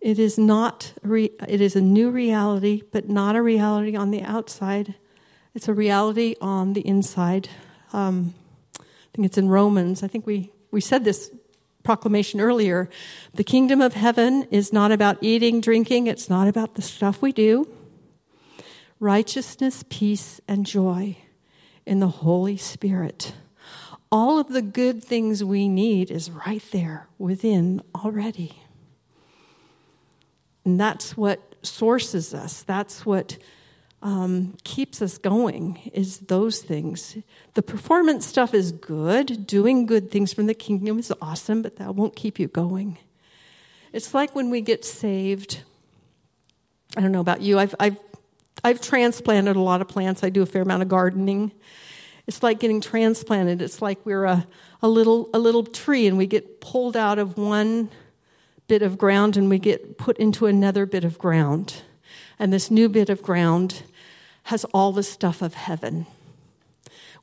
It 0.00 0.18
is 0.18 0.38
not 0.38 0.94
re- 1.02 1.32
it 1.48 1.60
is 1.60 1.76
a 1.76 1.80
new 1.80 2.10
reality, 2.10 2.82
but 2.90 3.08
not 3.08 3.36
a 3.36 3.42
reality 3.42 3.96
on 3.96 4.10
the 4.10 4.22
outside. 4.22 4.94
It's 5.54 5.68
a 5.68 5.74
reality 5.74 6.36
on 6.40 6.72
the 6.72 6.86
inside. 6.86 7.48
Um, 7.92 8.34
I 8.78 8.82
think 9.12 9.26
it's 9.26 9.38
in 9.38 9.48
Romans. 9.48 10.02
I 10.02 10.08
think 10.08 10.26
we, 10.26 10.52
we 10.70 10.80
said 10.80 11.04
this 11.04 11.30
proclamation 11.82 12.40
earlier. 12.40 12.88
The 13.34 13.44
kingdom 13.44 13.80
of 13.80 13.94
heaven 13.94 14.44
is 14.50 14.72
not 14.72 14.92
about 14.92 15.18
eating, 15.20 15.60
drinking, 15.60 16.06
it's 16.06 16.30
not 16.30 16.48
about 16.48 16.74
the 16.74 16.82
stuff 16.82 17.20
we 17.20 17.32
do. 17.32 17.68
Righteousness, 19.00 19.84
peace, 19.88 20.40
and 20.46 20.64
joy 20.64 21.16
in 21.84 22.00
the 22.00 22.08
Holy 22.08 22.56
Spirit 22.56 23.32
all 24.12 24.38
of 24.38 24.48
the 24.48 24.62
good 24.62 25.02
things 25.02 25.44
we 25.44 25.68
need 25.68 26.10
is 26.10 26.30
right 26.30 26.62
there 26.72 27.06
within 27.18 27.80
already. 27.94 28.60
And 30.64 30.78
that's 30.78 31.16
what 31.16 31.40
sources 31.62 32.34
us. 32.34 32.62
That's 32.62 33.04
what 33.06 33.38
um, 34.02 34.56
keeps 34.64 35.02
us 35.02 35.18
going 35.18 35.90
is 35.92 36.18
those 36.20 36.60
things. 36.60 37.16
The 37.54 37.62
performance 37.62 38.26
stuff 38.26 38.54
is 38.54 38.72
good. 38.72 39.46
Doing 39.46 39.86
good 39.86 40.10
things 40.10 40.32
from 40.32 40.46
the 40.46 40.54
kingdom 40.54 40.98
is 40.98 41.12
awesome, 41.20 41.62
but 41.62 41.76
that 41.76 41.94
won't 41.94 42.16
keep 42.16 42.38
you 42.38 42.48
going. 42.48 42.98
It's 43.92 44.14
like 44.14 44.34
when 44.34 44.50
we 44.50 44.60
get 44.60 44.84
saved. 44.84 45.62
I 46.96 47.00
don't 47.00 47.12
know 47.12 47.20
about 47.20 47.40
you. 47.40 47.58
I've, 47.58 47.74
I've, 47.78 47.98
I've 48.64 48.80
transplanted 48.80 49.56
a 49.56 49.60
lot 49.60 49.80
of 49.80 49.88
plants. 49.88 50.24
I 50.24 50.30
do 50.30 50.42
a 50.42 50.46
fair 50.46 50.62
amount 50.62 50.82
of 50.82 50.88
gardening. 50.88 51.52
It's 52.26 52.42
like 52.42 52.60
getting 52.60 52.80
transplanted. 52.80 53.60
It's 53.60 53.82
like 53.82 53.98
we're 54.04 54.24
a, 54.24 54.46
a, 54.82 54.88
little, 54.88 55.28
a 55.34 55.38
little 55.38 55.64
tree 55.64 56.06
and 56.06 56.16
we 56.16 56.26
get 56.26 56.60
pulled 56.60 56.96
out 56.96 57.18
of 57.18 57.36
one 57.36 57.90
bit 58.70 58.82
of 58.82 58.96
ground 58.96 59.36
and 59.36 59.50
we 59.50 59.58
get 59.58 59.98
put 59.98 60.16
into 60.18 60.46
another 60.46 60.86
bit 60.86 61.02
of 61.02 61.18
ground. 61.18 61.82
And 62.38 62.52
this 62.52 62.70
new 62.70 62.88
bit 62.88 63.10
of 63.10 63.20
ground 63.20 63.82
has 64.44 64.64
all 64.66 64.92
the 64.92 65.02
stuff 65.02 65.42
of 65.42 65.54
heaven. 65.54 66.06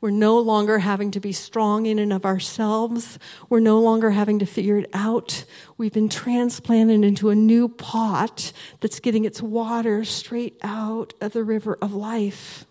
We're 0.01 0.09
no 0.09 0.37
longer 0.39 0.79
having 0.79 1.09
to 1.11 1.21
be 1.21 1.31
strong 1.31 1.85
in 1.85 1.99
and 1.99 2.11
of 2.11 2.25
ourselves. 2.25 3.17
We're 3.47 3.61
no 3.61 3.79
longer 3.79 4.11
having 4.11 4.39
to 4.39 4.45
figure 4.45 4.77
it 4.77 4.89
out. 4.91 5.45
We've 5.77 5.93
been 5.93 6.09
transplanted 6.09 7.05
into 7.05 7.29
a 7.29 7.35
new 7.35 7.69
pot 7.69 8.51
that's 8.81 8.99
getting 8.99 9.23
its 9.23 9.41
water 9.41 10.03
straight 10.03 10.59
out 10.61 11.13
of 11.21 11.31
the 11.31 11.45
river 11.45 11.77
of 11.81 11.93
life. 11.93 12.65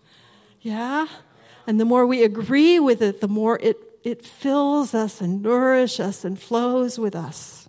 Yeah? 0.61 1.07
And 1.65 1.79
the 1.79 1.85
more 1.85 2.05
we 2.05 2.23
agree 2.23 2.79
with 2.79 3.01
it, 3.01 3.21
the 3.21 3.27
more 3.27 3.57
it, 3.59 3.77
it 4.03 4.23
fills 4.23 4.93
us 4.93 5.19
and 5.19 5.41
nourishes 5.41 5.99
us 5.99 6.23
and 6.23 6.39
flows 6.39 6.99
with 6.99 7.15
us. 7.15 7.66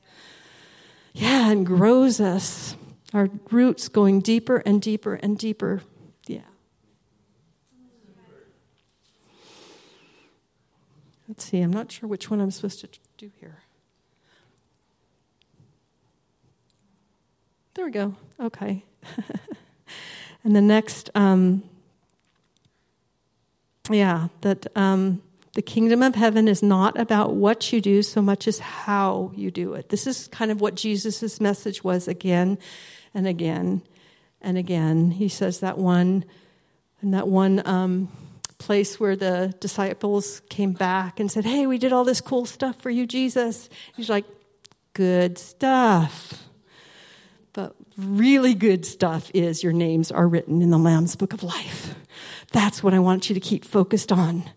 Yeah, 1.18 1.50
and 1.50 1.66
grows 1.66 2.20
us. 2.20 2.76
Our 3.12 3.28
roots 3.50 3.88
going 3.88 4.20
deeper 4.20 4.58
and 4.58 4.80
deeper 4.80 5.14
and 5.14 5.36
deeper. 5.36 5.82
Yeah. 6.26 6.42
Let's 11.26 11.44
see, 11.44 11.60
I'm 11.60 11.72
not 11.72 11.90
sure 11.90 12.08
which 12.08 12.30
one 12.30 12.40
I'm 12.40 12.52
supposed 12.52 12.80
to 12.80 12.88
do 13.16 13.32
here. 13.40 13.58
There 17.74 17.84
we 17.84 17.90
go. 17.90 18.14
Okay. 18.38 18.84
and 20.44 20.54
the 20.54 20.60
next 20.60 21.10
um, 21.16 21.64
yeah, 23.90 24.28
that 24.42 24.66
um, 24.76 25.22
the 25.58 25.62
kingdom 25.62 26.04
of 26.04 26.14
heaven 26.14 26.46
is 26.46 26.62
not 26.62 26.96
about 26.96 27.34
what 27.34 27.72
you 27.72 27.80
do 27.80 28.00
so 28.00 28.22
much 28.22 28.46
as 28.46 28.60
how 28.60 29.32
you 29.34 29.50
do 29.50 29.74
it. 29.74 29.88
This 29.88 30.06
is 30.06 30.28
kind 30.28 30.52
of 30.52 30.60
what 30.60 30.76
Jesus' 30.76 31.40
message 31.40 31.82
was 31.82 32.06
again 32.06 32.58
and 33.12 33.26
again 33.26 33.82
and 34.40 34.56
again. 34.56 35.10
He 35.10 35.28
says 35.28 35.58
that 35.58 35.76
one, 35.76 36.24
and 37.00 37.12
that 37.12 37.26
one 37.26 37.66
um, 37.66 38.08
place 38.58 39.00
where 39.00 39.16
the 39.16 39.52
disciples 39.58 40.42
came 40.48 40.74
back 40.74 41.18
and 41.18 41.28
said, 41.28 41.44
Hey, 41.44 41.66
we 41.66 41.76
did 41.76 41.92
all 41.92 42.04
this 42.04 42.20
cool 42.20 42.46
stuff 42.46 42.80
for 42.80 42.90
you, 42.90 43.04
Jesus. 43.04 43.68
He's 43.96 44.08
like, 44.08 44.26
Good 44.92 45.38
stuff. 45.38 46.44
But 47.52 47.74
really 47.96 48.54
good 48.54 48.86
stuff 48.86 49.28
is 49.34 49.64
your 49.64 49.72
names 49.72 50.12
are 50.12 50.28
written 50.28 50.62
in 50.62 50.70
the 50.70 50.78
Lamb's 50.78 51.16
Book 51.16 51.32
of 51.32 51.42
Life. 51.42 51.96
That's 52.52 52.82
what 52.82 52.94
I 52.94 53.00
want 53.00 53.28
you 53.28 53.34
to 53.34 53.40
keep 53.40 53.64
focused 53.64 54.12
on. 54.12 54.48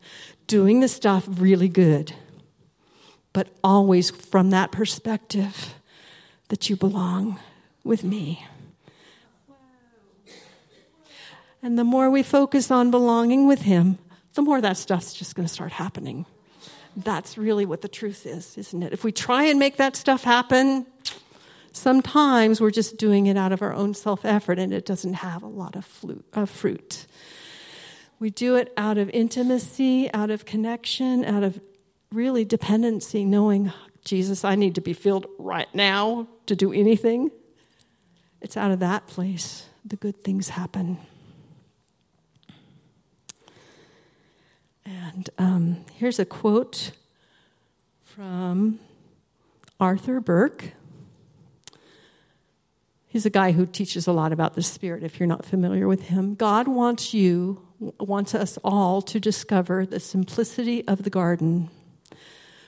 Doing 0.51 0.81
the 0.81 0.89
stuff 0.89 1.23
really 1.29 1.69
good, 1.69 2.13
but 3.31 3.47
always 3.63 4.09
from 4.09 4.49
that 4.49 4.69
perspective 4.69 5.75
that 6.49 6.69
you 6.69 6.75
belong 6.75 7.39
with 7.85 8.03
me. 8.03 8.45
And 11.63 11.79
the 11.79 11.85
more 11.85 12.09
we 12.09 12.21
focus 12.21 12.69
on 12.69 12.91
belonging 12.91 13.47
with 13.47 13.61
Him, 13.61 13.97
the 14.33 14.41
more 14.41 14.59
that 14.59 14.75
stuff's 14.75 15.13
just 15.13 15.35
going 15.35 15.47
to 15.47 15.53
start 15.53 15.71
happening. 15.71 16.25
That's 16.97 17.37
really 17.37 17.65
what 17.65 17.79
the 17.79 17.87
truth 17.87 18.25
is, 18.25 18.57
isn't 18.57 18.83
it? 18.83 18.91
If 18.91 19.05
we 19.05 19.13
try 19.13 19.45
and 19.45 19.57
make 19.57 19.77
that 19.77 19.95
stuff 19.95 20.25
happen, 20.25 20.85
sometimes 21.71 22.59
we're 22.59 22.71
just 22.71 22.97
doing 22.97 23.27
it 23.27 23.37
out 23.37 23.53
of 23.53 23.61
our 23.61 23.71
own 23.71 23.93
self 23.93 24.25
effort 24.25 24.59
and 24.59 24.73
it 24.73 24.85
doesn't 24.85 25.13
have 25.13 25.43
a 25.43 25.47
lot 25.47 25.77
of, 25.77 25.85
fruit. 26.49 27.05
We 28.21 28.29
do 28.29 28.55
it 28.55 28.71
out 28.77 28.99
of 28.99 29.09
intimacy, 29.09 30.13
out 30.13 30.29
of 30.29 30.45
connection, 30.45 31.25
out 31.25 31.41
of 31.41 31.59
really 32.11 32.45
dependency, 32.45 33.25
knowing, 33.25 33.73
Jesus, 34.05 34.45
I 34.45 34.53
need 34.53 34.75
to 34.75 34.81
be 34.81 34.93
filled 34.93 35.25
right 35.39 35.73
now 35.73 36.27
to 36.45 36.55
do 36.55 36.71
anything. 36.71 37.31
It's 38.39 38.55
out 38.55 38.69
of 38.69 38.79
that 38.79 39.07
place 39.07 39.65
the 39.83 39.95
good 39.95 40.23
things 40.23 40.49
happen. 40.49 40.99
And 44.85 45.27
um, 45.39 45.85
here's 45.95 46.19
a 46.19 46.25
quote 46.25 46.91
from 48.03 48.79
Arthur 49.79 50.19
Burk. 50.19 50.73
He's 53.07 53.25
a 53.25 53.31
guy 53.31 53.53
who 53.53 53.65
teaches 53.65 54.05
a 54.05 54.11
lot 54.11 54.31
about 54.31 54.53
the 54.53 54.61
Spirit, 54.61 55.01
if 55.01 55.19
you're 55.19 55.25
not 55.25 55.43
familiar 55.43 55.87
with 55.87 56.03
him. 56.03 56.35
God 56.35 56.67
wants 56.67 57.15
you 57.15 57.65
wants 57.99 58.35
us 58.35 58.57
all 58.63 59.01
to 59.01 59.19
discover 59.19 59.85
the 59.85 59.99
simplicity 59.99 60.87
of 60.87 61.03
the 61.03 61.09
garden, 61.09 61.69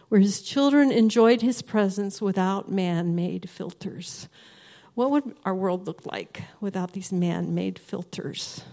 where 0.10 0.19
his 0.19 0.41
children 0.41 0.91
enjoyed 0.91 1.41
his 1.41 1.62
presence 1.62 2.21
without 2.21 2.71
man 2.71 3.15
made 3.15 3.49
filters. 3.49 4.28
What 4.95 5.12
would 5.12 5.36
our 5.45 5.56
world 5.56 5.88
look 5.88 6.06
like 6.06 6.43
without 6.60 6.93
these 6.93 7.12
man 7.12 7.56
made 7.56 7.80
filters? 7.80 8.63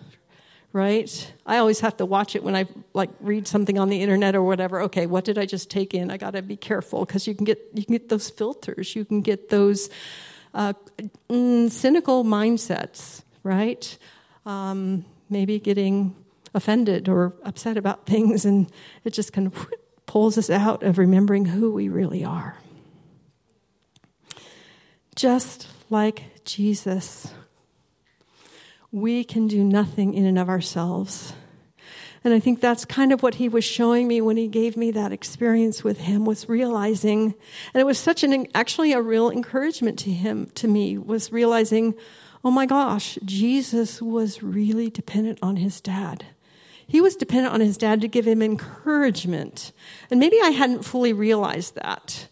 right? 0.73 1.33
I 1.47 1.59
always 1.59 1.81
have 1.81 1.97
to 1.97 2.07
watch 2.07 2.37
it 2.37 2.45
when 2.45 2.55
I 2.55 2.67
like 2.95 3.11
read 3.21 3.49
something 3.49 3.79
on 3.79 3.89
the 3.89 4.01
internet 4.03 4.35
or 4.35 4.43
whatever. 4.43 4.83
Okay, 4.83 5.07
what 5.07 5.25
did 5.25 5.39
I 5.39 5.47
just 5.47 5.71
take 5.71 5.95
in? 5.95 6.11
I 6.11 6.17
got 6.17 6.33
to 6.33 6.43
be 6.43 6.57
careful 6.57 7.05
because 7.05 7.27
you 7.27 7.35
can 7.35 7.45
get 7.45 7.59
you 7.75 7.85
can 7.85 7.95
get 7.95 8.09
those 8.09 8.31
filters. 8.31 8.95
You 8.95 9.05
can 9.05 9.21
get 9.21 9.49
those 9.49 9.91
uh, 10.55 10.75
mm, 11.29 11.71
cynical 11.71 12.25
mindsets, 12.25 13.23
right? 13.43 13.99
Um, 14.47 15.05
maybe 15.29 15.59
getting 15.59 16.15
offended 16.55 17.09
or 17.09 17.35
upset 17.45 17.77
about 17.77 18.07
things, 18.07 18.45
and 18.45 18.71
it 19.05 19.13
just 19.13 19.33
kind 19.33 19.47
of 19.47 19.69
pulls 20.07 20.37
us 20.37 20.51
out 20.51 20.83
of 20.83 20.99
remembering 20.99 21.47
who 21.47 21.73
we 21.73 21.89
really 21.89 22.25
are. 22.25 22.57
Just 25.15 25.69
like 25.91 26.45
Jesus 26.45 27.33
we 28.93 29.23
can 29.23 29.47
do 29.47 29.63
nothing 29.63 30.15
in 30.15 30.25
and 30.25 30.39
of 30.39 30.49
ourselves. 30.49 31.33
And 32.23 32.35
I 32.35 32.41
think 32.41 32.61
that's 32.61 32.85
kind 32.85 33.13
of 33.13 33.23
what 33.23 33.37
he 33.37 33.49
was 33.49 33.65
showing 33.65 34.07
me 34.07 34.21
when 34.21 34.37
he 34.37 34.47
gave 34.47 34.77
me 34.77 34.91
that 34.91 35.13
experience 35.13 35.83
with 35.83 36.01
him 36.01 36.27
was 36.27 36.49
realizing, 36.49 37.35
and 37.73 37.81
it 37.81 37.87
was 37.87 37.99
such 37.99 38.23
an 38.23 38.47
actually 38.55 38.93
a 38.93 39.01
real 39.01 39.31
encouragement 39.31 39.99
to 40.01 40.11
him 40.11 40.51
to 40.57 40.69
me 40.69 40.99
was 40.99 41.33
realizing, 41.33 41.95
oh 42.45 42.51
my 42.51 42.67
gosh, 42.67 43.19
Jesus 43.25 44.03
was 44.03 44.43
really 44.43 44.91
dependent 44.91 45.39
on 45.41 45.57
his 45.57 45.81
dad. 45.81 46.27
He 46.91 47.01
was 47.01 47.15
dependent 47.15 47.55
on 47.55 47.61
his 47.61 47.77
dad 47.77 48.01
to 48.01 48.09
give 48.09 48.27
him 48.27 48.43
encouragement. 48.43 49.71
And 50.11 50.19
maybe 50.19 50.41
I 50.43 50.51
hadn't 50.51 50.83
fully 50.83 51.13
realized 51.13 51.77
that 51.77 52.27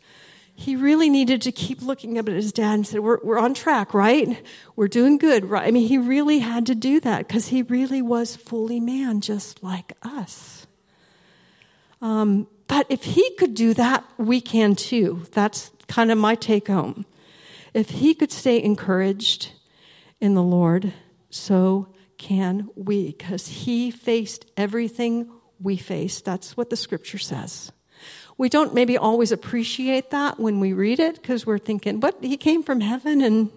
he 0.53 0.75
really 0.75 1.09
needed 1.09 1.43
to 1.43 1.53
keep 1.53 1.81
looking 1.81 2.19
up 2.19 2.29
at 2.29 2.35
his 2.35 2.53
dad 2.53 2.75
and 2.75 2.85
said, 2.85 2.99
we're, 2.99 3.21
we're 3.23 3.39
on 3.39 3.55
track, 3.55 3.95
right? 3.95 4.45
We're 4.75 4.89
doing 4.89 5.17
good, 5.17 5.45
right? 5.45 5.69
I 5.69 5.71
mean, 5.71 5.87
he 5.87 5.97
really 5.97 6.41
had 6.41 6.67
to 6.67 6.75
do 6.75 6.99
that 6.99 7.29
because 7.29 7.47
he 7.47 7.63
really 7.63 8.03
was 8.03 8.35
fully 8.35 8.81
man, 8.81 9.21
just 9.21 9.63
like 9.63 9.93
us. 10.03 10.67
Um, 12.03 12.49
but 12.67 12.85
if 12.89 13.05
he 13.05 13.31
could 13.37 13.55
do 13.55 13.75
that, 13.75 14.03
we 14.17 14.41
can 14.41 14.75
too. 14.75 15.23
That's 15.31 15.71
kind 15.87 16.11
of 16.11 16.19
my 16.19 16.35
take 16.35 16.67
home. 16.67 17.07
If 17.75 17.91
he 17.91 18.13
could 18.13 18.33
stay 18.33 18.61
encouraged 18.61 19.53
in 20.21 20.35
the 20.35 20.43
Lord, 20.43 20.95
so 21.31 21.87
can 22.19 22.69
we, 22.75 23.07
because 23.07 23.47
he 23.47 23.91
faced 23.91 24.45
everything 24.57 25.31
we 25.61 25.77
face. 25.77 26.21
That's 26.21 26.57
what 26.57 26.71
the 26.71 26.77
scripture 26.77 27.19
says. 27.19 27.73
We 28.37 28.49
don't 28.49 28.75
maybe 28.75 28.97
always 28.97 29.33
appreciate 29.33 30.11
that 30.11 30.39
when 30.39 30.61
we 30.61 30.73
read 30.73 31.01
it 31.01 31.17
because 31.17 31.47
we're 31.47 31.59
thinking, 31.59 32.01
what? 32.01 32.23
He 32.23 32.37
came 32.37 32.63
from 32.63 32.81
heaven 32.81 33.21
and, 33.21 33.51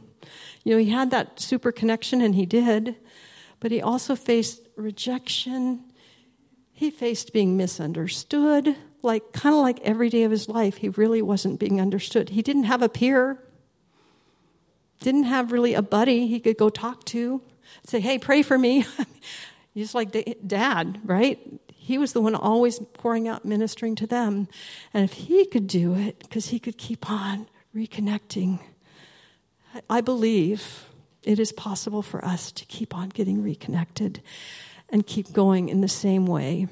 you 0.63 0.74
know, 0.74 0.78
he 0.78 0.89
had 0.89 1.12
that 1.12 1.39
super 1.39 1.71
connection 1.71 2.21
and 2.21 2.34
he 2.34 2.45
did. 2.45 2.95
But 3.60 3.71
he 3.71 3.82
also 3.82 4.15
faced 4.15 4.67
rejection. 4.76 5.84
He 6.71 6.89
faced 6.89 7.32
being 7.32 7.58
misunderstood. 7.58 8.76
Like, 9.04 9.34
kind 9.34 9.54
of 9.54 9.62
like 9.62 9.80
every 9.82 10.10
day 10.10 10.24
of 10.24 10.32
his 10.32 10.50
life, 10.50 10.78
he 10.78 10.89
really 10.89 11.21
wasn't 11.21 11.60
being 11.60 11.80
understood. 11.80 12.30
He 12.30 12.41
didn't 12.41 12.63
have 12.63 12.82
a 12.82 12.89
peer, 12.89 13.39
didn't 15.00 15.24
have 15.24 15.52
really 15.52 15.76
a 15.76 15.82
buddy 15.84 16.28
he 16.28 16.39
could 16.39 16.58
go 16.58 16.69
talk 16.69 17.04
to, 17.06 17.41
say, 17.86 17.99
hey, 17.99 18.17
pray 18.19 18.41
for 18.41 18.57
me. 18.57 18.86
He's 19.73 19.95
like 19.95 20.12
dad, 20.45 20.99
right? 21.03 21.39
He 21.73 21.97
was 21.97 22.13
the 22.13 22.21
one 22.21 22.36
always 22.36 22.79
pouring 22.79 23.27
out, 23.27 23.45
ministering 23.45 23.95
to 23.95 24.07
them. 24.07 24.47
And 24.93 25.03
if 25.03 25.13
he 25.13 25.45
could 25.45 25.67
do 25.67 25.95
it, 25.95 26.19
because 26.19 26.47
he 26.47 26.60
could 26.60 26.77
keep 26.77 27.10
on 27.10 27.47
reconnecting, 27.75 28.60
I 29.89 30.01
believe 30.01 30.86
it 31.23 31.39
is 31.39 31.51
possible 31.51 32.01
for 32.01 32.23
us 32.25 32.51
to 32.51 32.65
keep 32.65 32.95
on 32.95 33.10
getting 33.10 33.41
reconnected 33.41 34.21
and 34.89 35.07
keep 35.07 35.31
going 35.31 35.69
in 35.69 35.81
the 35.81 35.88
same 35.88 36.25
way. 36.25 36.67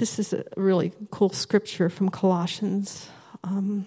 This 0.00 0.18
is 0.18 0.32
a 0.32 0.44
really 0.56 0.94
cool 1.10 1.28
scripture 1.28 1.90
from 1.90 2.08
Colossians. 2.08 3.10
Um, 3.44 3.86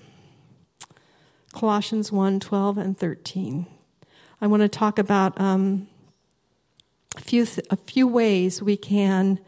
Colossians 1.54 2.12
1 2.12 2.39
12 2.39 2.78
and 2.78 2.95
13. 2.95 3.65
I 4.39 4.45
want 4.45 4.62
to 4.62 4.69
talk 4.69 4.99
about 4.99 5.41
um, 5.41 5.88
a, 7.17 7.19
few 7.19 7.47
th- 7.47 7.65
a 7.71 7.76
few 7.76 8.08
ways 8.08 8.62
we 8.62 8.78
can 8.78 9.39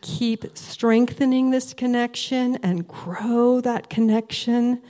keep 0.00 0.56
strengthening 0.56 1.50
this 1.50 1.74
connection 1.74 2.54
and 2.62 2.86
grow 2.86 3.60
that 3.60 3.90
connection 3.90 4.80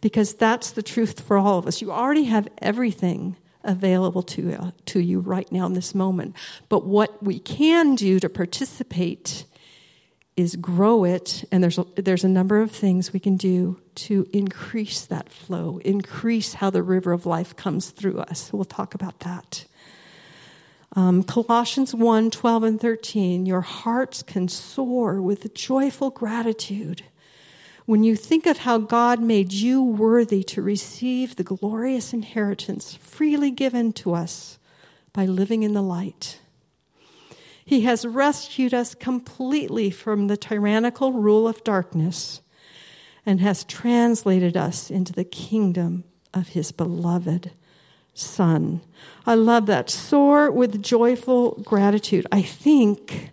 because 0.00 0.32
that's 0.32 0.70
the 0.70 0.82
truth 0.82 1.20
for 1.20 1.36
all 1.36 1.58
of 1.58 1.66
us. 1.66 1.82
You 1.82 1.92
already 1.92 2.24
have 2.24 2.48
everything 2.62 3.36
available 3.62 4.22
to, 4.22 4.54
uh, 4.54 4.70
to 4.86 5.00
you 5.00 5.20
right 5.20 5.52
now 5.52 5.66
in 5.66 5.74
this 5.74 5.94
moment. 5.94 6.34
But 6.70 6.86
what 6.86 7.22
we 7.22 7.38
can 7.40 7.94
do 7.94 8.18
to 8.18 8.30
participate 8.30 9.44
is 10.40 10.56
grow 10.56 11.04
it, 11.04 11.44
and 11.52 11.62
there's 11.62 11.78
a, 11.78 11.86
there's 11.96 12.24
a 12.24 12.28
number 12.28 12.60
of 12.62 12.70
things 12.70 13.12
we 13.12 13.20
can 13.20 13.36
do 13.36 13.78
to 13.94 14.26
increase 14.32 15.04
that 15.04 15.28
flow, 15.28 15.78
increase 15.84 16.54
how 16.54 16.70
the 16.70 16.82
river 16.82 17.12
of 17.12 17.26
life 17.26 17.54
comes 17.54 17.90
through 17.90 18.18
us. 18.18 18.50
We'll 18.52 18.64
talk 18.64 18.94
about 18.94 19.20
that. 19.20 19.66
Um, 20.96 21.22
Colossians 21.22 21.94
1 21.94 22.30
12 22.30 22.62
and 22.64 22.80
13, 22.80 23.46
your 23.46 23.60
hearts 23.60 24.22
can 24.22 24.48
soar 24.48 25.20
with 25.20 25.54
joyful 25.54 26.10
gratitude 26.10 27.04
when 27.86 28.02
you 28.02 28.16
think 28.16 28.46
of 28.46 28.58
how 28.58 28.78
God 28.78 29.20
made 29.20 29.52
you 29.52 29.82
worthy 29.82 30.42
to 30.44 30.62
receive 30.62 31.36
the 31.36 31.44
glorious 31.44 32.12
inheritance 32.12 32.94
freely 32.94 33.50
given 33.50 33.92
to 33.94 34.14
us 34.14 34.58
by 35.12 35.26
living 35.26 35.62
in 35.62 35.74
the 35.74 35.82
light. 35.82 36.40
He 37.70 37.82
has 37.82 38.04
rescued 38.04 38.74
us 38.74 38.96
completely 38.96 39.92
from 39.92 40.26
the 40.26 40.36
tyrannical 40.36 41.12
rule 41.12 41.46
of 41.46 41.62
darkness 41.62 42.40
and 43.24 43.40
has 43.40 43.62
translated 43.62 44.56
us 44.56 44.90
into 44.90 45.12
the 45.12 45.22
kingdom 45.22 46.02
of 46.34 46.48
his 46.48 46.72
beloved 46.72 47.52
Son. 48.12 48.80
I 49.24 49.36
love 49.36 49.66
that. 49.66 49.88
Soar 49.88 50.50
with 50.50 50.82
joyful 50.82 51.62
gratitude. 51.64 52.26
I 52.32 52.42
think 52.42 53.30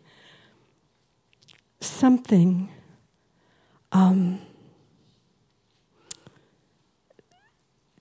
something 1.79 2.69
um, 3.91 4.39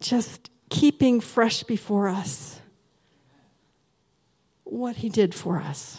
just 0.01 0.51
keeping 0.69 1.23
fresh 1.23 1.63
before 1.63 2.09
us 2.09 2.61
what 4.65 4.97
he 4.97 5.09
did 5.09 5.35
for 5.35 5.59
us. 5.59 5.99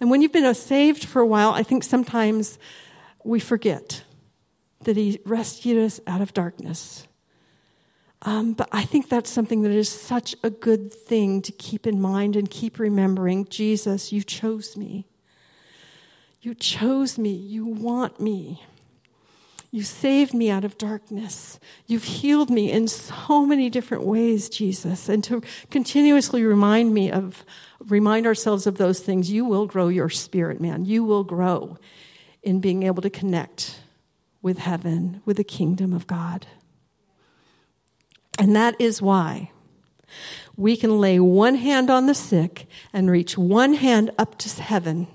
And 0.00 0.10
when 0.10 0.22
you've 0.22 0.32
been 0.32 0.52
saved 0.54 1.04
for 1.04 1.20
a 1.20 1.26
while, 1.26 1.50
I 1.50 1.62
think 1.62 1.84
sometimes 1.84 2.58
we 3.22 3.38
forget 3.38 4.02
that 4.84 4.96
He 4.96 5.20
rescued 5.26 5.76
us 5.76 6.00
out 6.06 6.22
of 6.22 6.32
darkness. 6.32 7.06
Um, 8.22 8.52
but 8.52 8.68
I 8.72 8.84
think 8.84 9.08
that's 9.08 9.30
something 9.30 9.62
that 9.62 9.70
is 9.70 9.88
such 9.88 10.34
a 10.42 10.50
good 10.50 10.92
thing 10.92 11.40
to 11.42 11.52
keep 11.52 11.86
in 11.86 12.00
mind 12.00 12.36
and 12.36 12.50
keep 12.50 12.78
remembering. 12.78 13.46
Jesus, 13.46 14.12
you 14.12 14.22
chose 14.22 14.76
me. 14.76 15.06
You 16.42 16.54
chose 16.54 17.18
me. 17.18 17.30
You 17.30 17.66
want 17.66 18.20
me. 18.20 18.62
You 19.72 19.84
saved 19.84 20.34
me 20.34 20.50
out 20.50 20.64
of 20.64 20.78
darkness. 20.78 21.60
You've 21.86 22.04
healed 22.04 22.50
me 22.50 22.72
in 22.72 22.88
so 22.88 23.46
many 23.46 23.70
different 23.70 24.04
ways, 24.04 24.48
Jesus. 24.48 25.08
And 25.08 25.22
to 25.24 25.42
continuously 25.70 26.42
remind 26.42 26.92
me 26.92 27.10
of, 27.10 27.44
remind 27.78 28.26
ourselves 28.26 28.66
of 28.66 28.78
those 28.78 28.98
things, 28.98 29.30
you 29.30 29.44
will 29.44 29.66
grow 29.66 29.86
your 29.86 30.08
spirit, 30.08 30.60
man. 30.60 30.84
You 30.86 31.04
will 31.04 31.22
grow 31.22 31.78
in 32.42 32.60
being 32.60 32.82
able 32.82 33.02
to 33.02 33.10
connect 33.10 33.80
with 34.42 34.58
heaven, 34.58 35.22
with 35.24 35.36
the 35.36 35.44
kingdom 35.44 35.92
of 35.92 36.06
God. 36.08 36.46
And 38.38 38.56
that 38.56 38.74
is 38.80 39.00
why 39.00 39.52
we 40.56 40.76
can 40.76 41.00
lay 41.00 41.20
one 41.20 41.54
hand 41.54 41.90
on 41.90 42.06
the 42.06 42.14
sick 42.14 42.66
and 42.92 43.08
reach 43.08 43.38
one 43.38 43.74
hand 43.74 44.10
up 44.18 44.36
to 44.38 44.62
heaven 44.62 45.06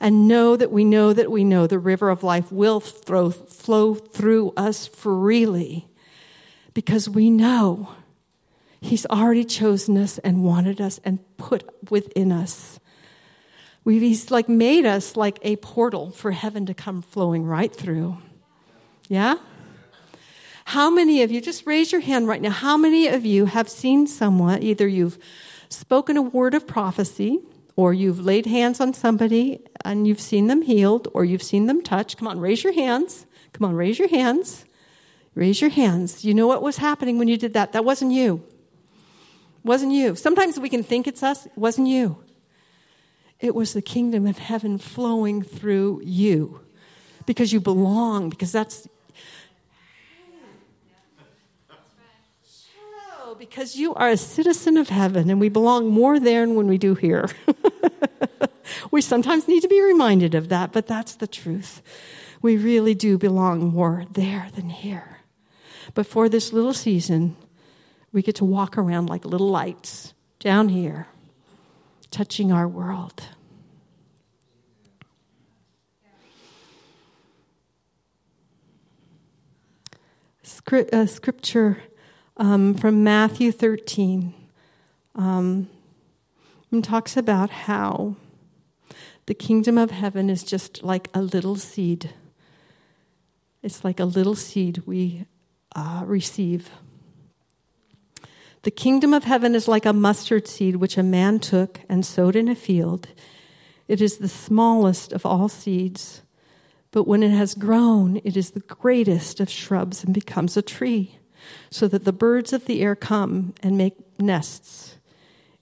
and 0.00 0.26
know 0.26 0.56
that 0.56 0.72
we 0.72 0.84
know 0.84 1.12
that 1.12 1.30
we 1.30 1.44
know 1.44 1.66
the 1.66 1.78
river 1.78 2.08
of 2.08 2.22
life 2.22 2.50
will 2.50 2.80
throw, 2.80 3.30
flow 3.30 3.94
through 3.94 4.52
us 4.56 4.86
freely 4.86 5.88
because 6.72 7.08
we 7.08 7.30
know 7.30 7.90
He's 8.80 9.04
already 9.06 9.44
chosen 9.44 9.98
us 9.98 10.18
and 10.18 10.42
wanted 10.42 10.80
us 10.80 11.00
and 11.04 11.18
put 11.36 11.90
within 11.90 12.32
us. 12.32 12.80
We've, 13.84 14.00
he's 14.00 14.30
like 14.30 14.48
made 14.48 14.86
us 14.86 15.16
like 15.16 15.38
a 15.42 15.56
portal 15.56 16.10
for 16.10 16.32
heaven 16.32 16.66
to 16.66 16.74
come 16.74 17.02
flowing 17.02 17.44
right 17.44 17.74
through. 17.74 18.18
Yeah? 19.08 19.36
How 20.64 20.90
many 20.90 21.22
of 21.22 21.30
you, 21.30 21.40
just 21.40 21.66
raise 21.66 21.92
your 21.92 22.00
hand 22.00 22.28
right 22.28 22.40
now, 22.40 22.50
how 22.50 22.76
many 22.76 23.08
of 23.08 23.24
you 23.24 23.46
have 23.46 23.68
seen 23.68 24.06
someone, 24.06 24.62
either 24.62 24.86
you've 24.86 25.18
spoken 25.68 26.16
a 26.16 26.22
word 26.22 26.54
of 26.54 26.66
prophecy, 26.66 27.40
or 27.76 27.92
you've 27.92 28.20
laid 28.20 28.46
hands 28.46 28.80
on 28.80 28.94
somebody 28.94 29.60
and 29.84 30.06
you've 30.06 30.20
seen 30.20 30.46
them 30.46 30.62
healed, 30.62 31.08
or 31.14 31.24
you've 31.24 31.42
seen 31.42 31.66
them 31.66 31.82
touched. 31.82 32.16
Come 32.16 32.28
on, 32.28 32.40
raise 32.40 32.64
your 32.64 32.72
hands. 32.72 33.26
Come 33.52 33.68
on, 33.68 33.74
raise 33.74 33.98
your 33.98 34.08
hands. 34.08 34.64
Raise 35.34 35.60
your 35.60 35.70
hands. 35.70 36.24
You 36.24 36.34
know 36.34 36.46
what 36.46 36.62
was 36.62 36.78
happening 36.78 37.18
when 37.18 37.28
you 37.28 37.36
did 37.36 37.54
that? 37.54 37.72
That 37.72 37.84
wasn't 37.84 38.12
you. 38.12 38.42
Wasn't 39.62 39.92
you. 39.92 40.14
Sometimes 40.16 40.58
we 40.58 40.68
can 40.68 40.82
think 40.82 41.06
it's 41.06 41.22
us. 41.22 41.46
It 41.46 41.56
wasn't 41.56 41.88
you. 41.88 42.22
It 43.38 43.54
was 43.54 43.72
the 43.72 43.82
kingdom 43.82 44.26
of 44.26 44.38
heaven 44.38 44.78
flowing 44.78 45.42
through 45.42 46.02
you 46.04 46.60
because 47.26 47.52
you 47.52 47.60
belong, 47.60 48.28
because 48.30 48.52
that's. 48.52 48.88
because 53.38 53.76
you 53.76 53.94
are 53.94 54.10
a 54.10 54.16
citizen 54.16 54.76
of 54.76 54.88
heaven 54.90 55.30
and 55.30 55.40
we 55.40 55.48
belong 55.48 55.88
more 55.88 56.20
there 56.20 56.44
than 56.44 56.54
when 56.56 56.66
we 56.66 56.76
do 56.76 56.94
here. 56.94 57.30
we 58.90 59.00
sometimes 59.00 59.46
need 59.46 59.60
to 59.60 59.68
be 59.68 59.80
reminded 59.80 60.34
of 60.34 60.48
that, 60.48 60.72
but 60.72 60.86
that's 60.86 61.14
the 61.14 61.26
truth. 61.26 61.82
We 62.42 62.56
really 62.56 62.94
do 62.94 63.18
belong 63.18 63.72
more 63.72 64.04
there 64.10 64.48
than 64.54 64.70
here. 64.70 65.18
But 65.94 66.06
for 66.06 66.28
this 66.28 66.52
little 66.52 66.72
season, 66.72 67.36
we 68.12 68.22
get 68.22 68.36
to 68.36 68.44
walk 68.44 68.76
around 68.76 69.08
like 69.08 69.24
little 69.24 69.48
lights 69.48 70.14
down 70.38 70.70
here, 70.70 71.06
touching 72.10 72.50
our 72.50 72.66
world. 72.66 73.22
A 80.92 81.06
scripture 81.08 81.82
um, 82.36 82.74
from 82.74 83.02
Matthew 83.02 83.50
13 83.50 84.34
um, 85.16 85.68
talks 86.82 87.16
about 87.16 87.50
how 87.50 88.14
the 89.30 89.34
kingdom 89.34 89.78
of 89.78 89.92
heaven 89.92 90.28
is 90.28 90.42
just 90.42 90.82
like 90.82 91.08
a 91.14 91.22
little 91.22 91.54
seed. 91.54 92.12
It's 93.62 93.84
like 93.84 94.00
a 94.00 94.04
little 94.04 94.34
seed 94.34 94.82
we 94.86 95.24
uh, 95.76 96.02
receive. 96.04 96.68
The 98.62 98.72
kingdom 98.72 99.14
of 99.14 99.22
heaven 99.22 99.54
is 99.54 99.68
like 99.68 99.86
a 99.86 99.92
mustard 99.92 100.48
seed 100.48 100.74
which 100.74 100.98
a 100.98 101.04
man 101.04 101.38
took 101.38 101.82
and 101.88 102.04
sowed 102.04 102.34
in 102.34 102.48
a 102.48 102.56
field. 102.56 103.06
It 103.86 104.00
is 104.00 104.16
the 104.16 104.26
smallest 104.26 105.12
of 105.12 105.24
all 105.24 105.48
seeds, 105.48 106.22
but 106.90 107.06
when 107.06 107.22
it 107.22 107.30
has 107.30 107.54
grown, 107.54 108.20
it 108.24 108.36
is 108.36 108.50
the 108.50 108.58
greatest 108.58 109.38
of 109.38 109.48
shrubs 109.48 110.02
and 110.02 110.12
becomes 110.12 110.56
a 110.56 110.60
tree, 110.60 111.20
so 111.70 111.86
that 111.86 112.04
the 112.04 112.12
birds 112.12 112.52
of 112.52 112.64
the 112.64 112.82
air 112.82 112.96
come 112.96 113.54
and 113.62 113.78
make 113.78 113.94
nests 114.18 114.96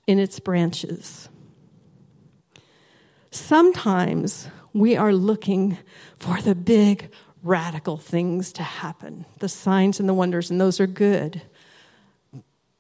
in 0.07 0.19
its 0.19 0.41
branches. 0.41 1.29
Sometimes 3.49 4.47
we 4.75 4.95
are 4.95 5.15
looking 5.15 5.79
for 6.19 6.39
the 6.43 6.55
big 6.55 7.11
radical 7.43 7.97
things 7.97 8.53
to 8.53 8.63
happen, 8.63 9.25
the 9.39 9.49
signs 9.49 9.99
and 9.99 10.07
the 10.07 10.13
wonders, 10.13 10.51
and 10.51 10.61
those 10.61 10.79
are 10.81 10.87
good. 10.87 11.41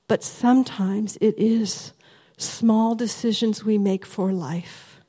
But 0.09 0.23
sometimes 0.23 1.17
it 1.23 1.39
is 1.39 1.95
small 2.37 2.95
decisions 2.95 3.65
we 3.65 3.79
make 3.79 4.05
for 4.05 4.31
life 4.31 5.01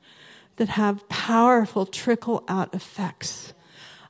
that 0.56 0.70
have 0.70 1.06
powerful 1.10 1.84
trickle 1.84 2.42
out 2.48 2.74
effects. 2.74 3.52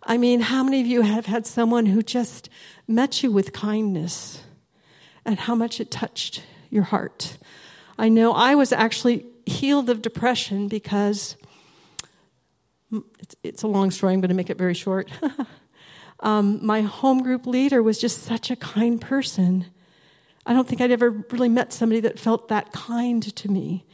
I 0.05 0.19
mean, 0.19 0.43
how 0.43 0.63
many 0.63 0.81
of 0.81 0.87
you 0.87 1.03
have 1.03 1.27
had 1.27 1.49
someone 1.49 1.87
who 1.87 2.01
just 2.01 2.49
met 2.87 3.25
you 3.25 3.33
with 3.33 3.53
kindness 3.53 4.45
and 5.25 5.37
how 5.37 5.57
much 5.57 5.81
it 5.81 5.91
touched 5.91 6.45
your 6.71 6.85
heart? 6.85 7.39
I 7.99 8.09
know 8.09 8.35
I 8.35 8.55
was 8.55 8.71
actually 8.71 9.27
healed 9.47 9.91
of 9.91 10.01
depression 10.01 10.69
because 10.69 11.37
it's, 13.19 13.37
it's 13.43 13.63
a 13.63 13.69
long 13.69 13.91
story. 13.91 14.13
I'm 14.13 14.21
going 14.21 14.31
to 14.31 14.35
make 14.35 14.51
it 14.51 14.59
very 14.59 14.75
short. 14.75 15.11
um, 16.21 16.65
my 16.65 16.83
home 16.83 17.23
group 17.23 17.47
leader 17.47 17.83
was 17.83 17.99
just 17.99 18.23
such 18.23 18.51
a 18.51 18.57
kind 18.57 19.01
person. 19.01 19.67
I 20.47 20.53
don't 20.53 20.67
think 20.67 20.81
I'd 20.81 20.91
ever 20.91 21.11
really 21.31 21.49
met 21.49 21.73
somebody 21.73 22.01
that 22.01 22.19
felt 22.19 22.49
that 22.49 22.73
kind 22.73 23.23
to 23.37 23.51
me. 23.51 23.87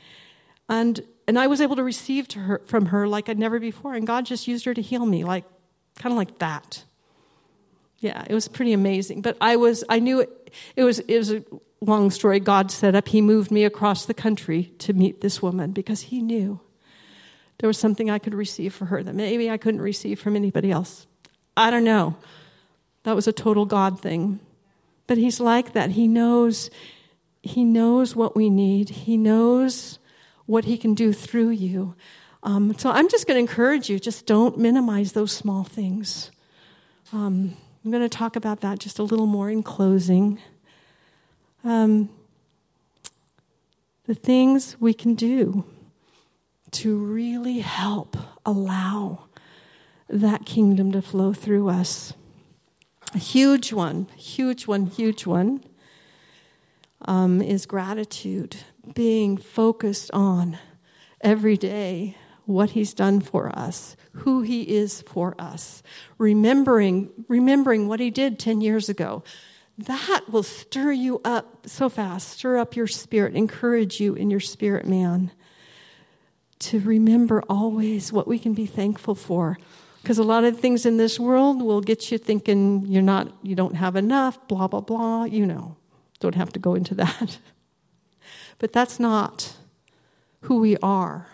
And, 0.68 1.00
and 1.28 1.38
I 1.38 1.46
was 1.46 1.60
able 1.60 1.76
to 1.76 1.84
receive 1.84 2.28
to 2.28 2.40
her, 2.40 2.62
from 2.66 2.86
her 2.86 3.06
like 3.06 3.28
I'd 3.28 3.38
never 3.38 3.58
before. 3.58 3.94
And 3.94 4.06
God 4.06 4.26
just 4.26 4.48
used 4.48 4.64
her 4.64 4.74
to 4.74 4.82
heal 4.82 5.04
me, 5.04 5.24
like 5.24 5.44
kind 5.98 6.12
of 6.12 6.16
like 6.16 6.38
that. 6.38 6.84
Yeah, 7.98 8.24
it 8.28 8.34
was 8.34 8.48
pretty 8.48 8.72
amazing. 8.72 9.22
But 9.22 9.36
I 9.40 9.56
was, 9.56 9.84
I 9.88 10.00
knew 10.00 10.20
it, 10.20 10.54
it 10.76 10.84
was, 10.84 10.98
it 11.00 11.16
was 11.16 11.32
a 11.32 11.44
long 11.80 12.10
story. 12.10 12.40
God 12.40 12.70
set 12.70 12.94
up, 12.94 13.08
He 13.08 13.20
moved 13.20 13.50
me 13.50 13.64
across 13.64 14.06
the 14.06 14.14
country 14.14 14.72
to 14.78 14.92
meet 14.92 15.20
this 15.20 15.42
woman 15.42 15.72
because 15.72 16.02
He 16.02 16.20
knew 16.22 16.60
there 17.58 17.68
was 17.68 17.78
something 17.78 18.10
I 18.10 18.18
could 18.18 18.34
receive 18.34 18.74
for 18.74 18.86
her 18.86 19.02
that 19.02 19.14
maybe 19.14 19.50
I 19.50 19.56
couldn't 19.56 19.80
receive 19.80 20.20
from 20.20 20.36
anybody 20.36 20.70
else. 20.70 21.06
I 21.56 21.70
don't 21.70 21.84
know. 21.84 22.16
That 23.04 23.16
was 23.16 23.26
a 23.26 23.32
total 23.32 23.64
God 23.64 24.00
thing. 24.00 24.40
But 25.06 25.18
he's 25.18 25.40
like 25.40 25.72
that. 25.72 25.90
He 25.90 26.08
knows 26.08 26.70
he 27.42 27.64
knows 27.64 28.16
what 28.16 28.34
we 28.34 28.50
need. 28.50 28.88
He 28.88 29.16
knows 29.16 30.00
what 30.46 30.64
he 30.64 30.76
can 30.76 30.94
do 30.94 31.12
through 31.12 31.50
you. 31.50 31.94
Um, 32.42 32.76
so 32.76 32.90
I'm 32.90 33.08
just 33.08 33.26
going 33.26 33.36
to 33.36 33.40
encourage 33.40 33.88
you, 33.88 33.98
just 33.98 34.26
don't 34.26 34.58
minimize 34.58 35.12
those 35.12 35.32
small 35.32 35.64
things. 35.64 36.30
Um, 37.12 37.56
I'm 37.84 37.90
going 37.90 38.02
to 38.02 38.08
talk 38.08 38.36
about 38.36 38.60
that 38.60 38.80
just 38.80 38.98
a 38.98 39.04
little 39.04 39.26
more 39.26 39.48
in 39.48 39.62
closing. 39.62 40.40
Um, 41.64 42.08
the 44.06 44.14
things 44.14 44.76
we 44.80 44.92
can 44.92 45.14
do 45.14 45.64
to 46.72 46.96
really 46.96 47.60
help 47.60 48.16
allow 48.44 49.26
that 50.08 50.44
kingdom 50.44 50.92
to 50.92 51.02
flow 51.02 51.32
through 51.32 51.68
us. 51.68 52.12
A 53.14 53.18
huge 53.18 53.72
one, 53.72 54.08
huge 54.16 54.66
one, 54.66 54.86
huge 54.86 55.26
one 55.26 55.64
um, 57.02 57.40
is 57.40 57.66
gratitude, 57.66 58.56
being 58.94 59.36
focused 59.36 60.10
on 60.12 60.58
every 61.20 61.56
day 61.56 62.16
what 62.44 62.70
he's 62.70 62.94
done 62.94 63.20
for 63.20 63.48
us, 63.58 63.96
who 64.12 64.42
he 64.42 64.62
is 64.62 65.02
for 65.02 65.34
us, 65.38 65.82
remembering, 66.18 67.10
remembering 67.28 67.88
what 67.88 68.00
he 68.00 68.10
did 68.10 68.38
10 68.38 68.60
years 68.60 68.88
ago. 68.88 69.24
That 69.78 70.22
will 70.28 70.44
stir 70.44 70.92
you 70.92 71.20
up 71.24 71.66
so 71.66 71.88
fast, 71.88 72.28
stir 72.28 72.56
up 72.56 72.76
your 72.76 72.86
spirit, 72.86 73.34
encourage 73.34 74.00
you 74.00 74.14
in 74.14 74.30
your 74.30 74.40
spirit, 74.40 74.86
man 74.86 75.32
to 76.58 76.80
remember 76.80 77.42
always 77.48 78.12
what 78.12 78.26
we 78.26 78.38
can 78.38 78.54
be 78.54 78.66
thankful 78.66 79.14
for. 79.14 79.58
Because 80.02 80.18
a 80.18 80.24
lot 80.24 80.44
of 80.44 80.60
things 80.60 80.86
in 80.86 80.98
this 80.98 81.18
world 81.18 81.60
will 81.60 81.80
get 81.80 82.12
you 82.12 82.18
thinking 82.18 82.86
you're 82.86 83.02
not, 83.02 83.32
you 83.42 83.56
don't 83.56 83.74
have 83.74 83.96
enough, 83.96 84.46
blah, 84.48 84.68
blah, 84.68 84.80
blah, 84.80 85.24
you 85.24 85.44
know. 85.44 85.76
Don't 86.20 86.36
have 86.36 86.52
to 86.52 86.58
go 86.58 86.74
into 86.74 86.94
that. 86.96 87.38
But 88.58 88.72
that's 88.72 89.00
not 89.00 89.56
who 90.42 90.60
we 90.60 90.76
are 90.78 91.28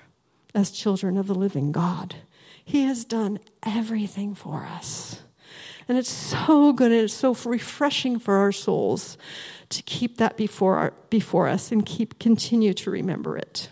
as 0.55 0.71
children 0.71 1.17
of 1.17 1.27
the 1.27 1.35
living 1.35 1.73
God. 1.73 2.17
He 2.65 2.85
has 2.85 3.05
done 3.05 3.41
everything 3.63 4.35
for 4.35 4.65
us. 4.65 5.23
And 5.89 5.99
it's 5.99 6.11
so 6.11 6.73
good 6.73 6.93
and 6.93 7.03
it's 7.03 7.15
so 7.15 7.35
refreshing 7.45 8.19
for 8.19 8.37
our 8.37 8.53
souls 8.53 9.19
to 9.69 9.83
keep 9.83 10.17
that 10.19 10.37
before, 10.37 10.77
our, 10.77 10.95
before 11.11 11.49
us 11.49 11.73
and 11.73 11.85
keep 11.85 12.19
continue 12.19 12.73
to 12.75 12.91
remember 12.91 13.37
it. 13.37 13.69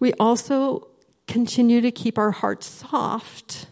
We 0.00 0.12
also 0.14 0.88
continue 1.26 1.80
to 1.80 1.90
keep 1.90 2.18
our 2.18 2.30
hearts 2.30 2.66
soft 2.66 3.66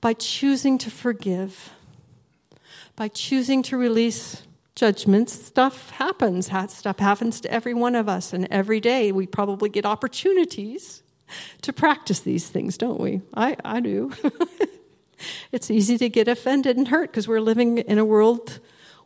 by 0.00 0.12
choosing 0.12 0.78
to 0.78 0.90
forgive, 0.90 1.70
by 2.96 3.08
choosing 3.08 3.62
to 3.64 3.76
release 3.76 4.42
judgments. 4.74 5.32
Stuff 5.32 5.90
happens. 5.90 6.50
Stuff 6.68 6.98
happens 6.98 7.40
to 7.40 7.50
every 7.50 7.74
one 7.74 7.94
of 7.94 8.08
us, 8.08 8.32
and 8.32 8.46
every 8.50 8.80
day 8.80 9.12
we 9.12 9.26
probably 9.26 9.68
get 9.68 9.86
opportunities 9.86 11.02
to 11.62 11.72
practice 11.72 12.20
these 12.20 12.48
things, 12.48 12.76
don't 12.76 13.00
we? 13.00 13.22
I, 13.34 13.56
I 13.64 13.80
do. 13.80 14.12
it's 15.52 15.70
easy 15.70 15.96
to 15.98 16.08
get 16.08 16.28
offended 16.28 16.76
and 16.76 16.88
hurt 16.88 17.10
because 17.10 17.26
we're 17.28 17.40
living 17.40 17.78
in 17.78 17.98
a 17.98 18.04
world 18.04 18.60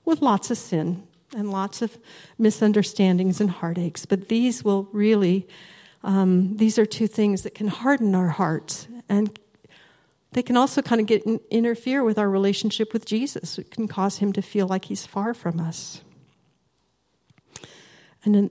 with 0.05 0.22
lots 0.22 0.51
of 0.51 0.59
sin 0.59 1.07
and 1.37 1.51
lots 1.51 1.83
of 1.83 1.98
misunderstandings 2.38 3.40
and 3.40 3.51
heartaches. 3.51 4.07
But 4.07 4.29
these 4.29 4.64
will 4.64 4.88
really 4.92 5.46
um, 6.02 6.56
these 6.56 6.78
are 6.78 6.87
two 6.87 7.06
things 7.06 7.42
that 7.42 7.54
can 7.54 7.68
harden 7.68 8.14
our 8.14 8.28
hearts 8.28 8.88
and 9.08 9.38
they 10.32 10.42
can 10.42 10.56
also 10.56 10.82
kind 10.82 11.00
of 11.00 11.06
get 11.06 11.24
in, 11.24 11.40
interfere 11.50 12.04
with 12.04 12.18
our 12.18 12.28
relationship 12.28 12.92
with 12.92 13.06
Jesus. 13.06 13.58
It 13.58 13.70
can 13.70 13.88
cause 13.88 14.18
him 14.18 14.32
to 14.34 14.42
feel 14.42 14.66
like 14.66 14.87
he's 14.87 15.06
far 15.06 15.32
from 15.32 15.58
us. 15.58 16.02
And 18.24 18.34
then 18.34 18.50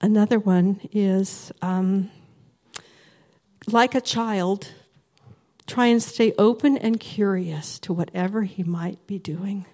another 0.00 0.38
one 0.38 0.80
is 0.92 1.52
um, 1.62 2.10
like 3.66 3.94
a 3.94 4.00
child, 4.00 4.68
try 5.66 5.86
and 5.86 6.02
stay 6.02 6.32
open 6.36 6.76
and 6.76 6.98
curious 6.98 7.78
to 7.80 7.92
whatever 7.92 8.42
he 8.42 8.64
might 8.64 9.06
be 9.06 9.18
doing. 9.18 9.66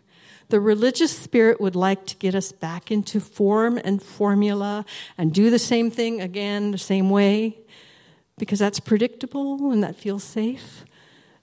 The 0.48 0.60
religious 0.60 1.16
spirit 1.16 1.60
would 1.60 1.76
like 1.76 2.06
to 2.06 2.16
get 2.16 2.34
us 2.34 2.52
back 2.52 2.90
into 2.90 3.20
form 3.20 3.78
and 3.84 4.02
formula 4.02 4.84
and 5.18 5.32
do 5.32 5.50
the 5.50 5.58
same 5.58 5.90
thing 5.90 6.20
again 6.20 6.70
the 6.70 6.78
same 6.78 7.10
way 7.10 7.58
because 8.38 8.58
that's 8.58 8.80
predictable 8.80 9.70
and 9.70 9.82
that 9.82 9.96
feels 9.96 10.24
safe. 10.24 10.84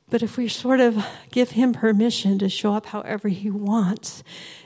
But 0.10 0.24
if 0.24 0.38
we 0.38 0.48
sort 0.48 0.80
of 0.80 1.04
give 1.32 1.52
him 1.52 1.74
permission 1.74 2.40
to 2.40 2.50
show 2.50 2.74
up 2.74 2.88
however 2.88 3.28
he 3.28 3.50
wants, 3.50 4.24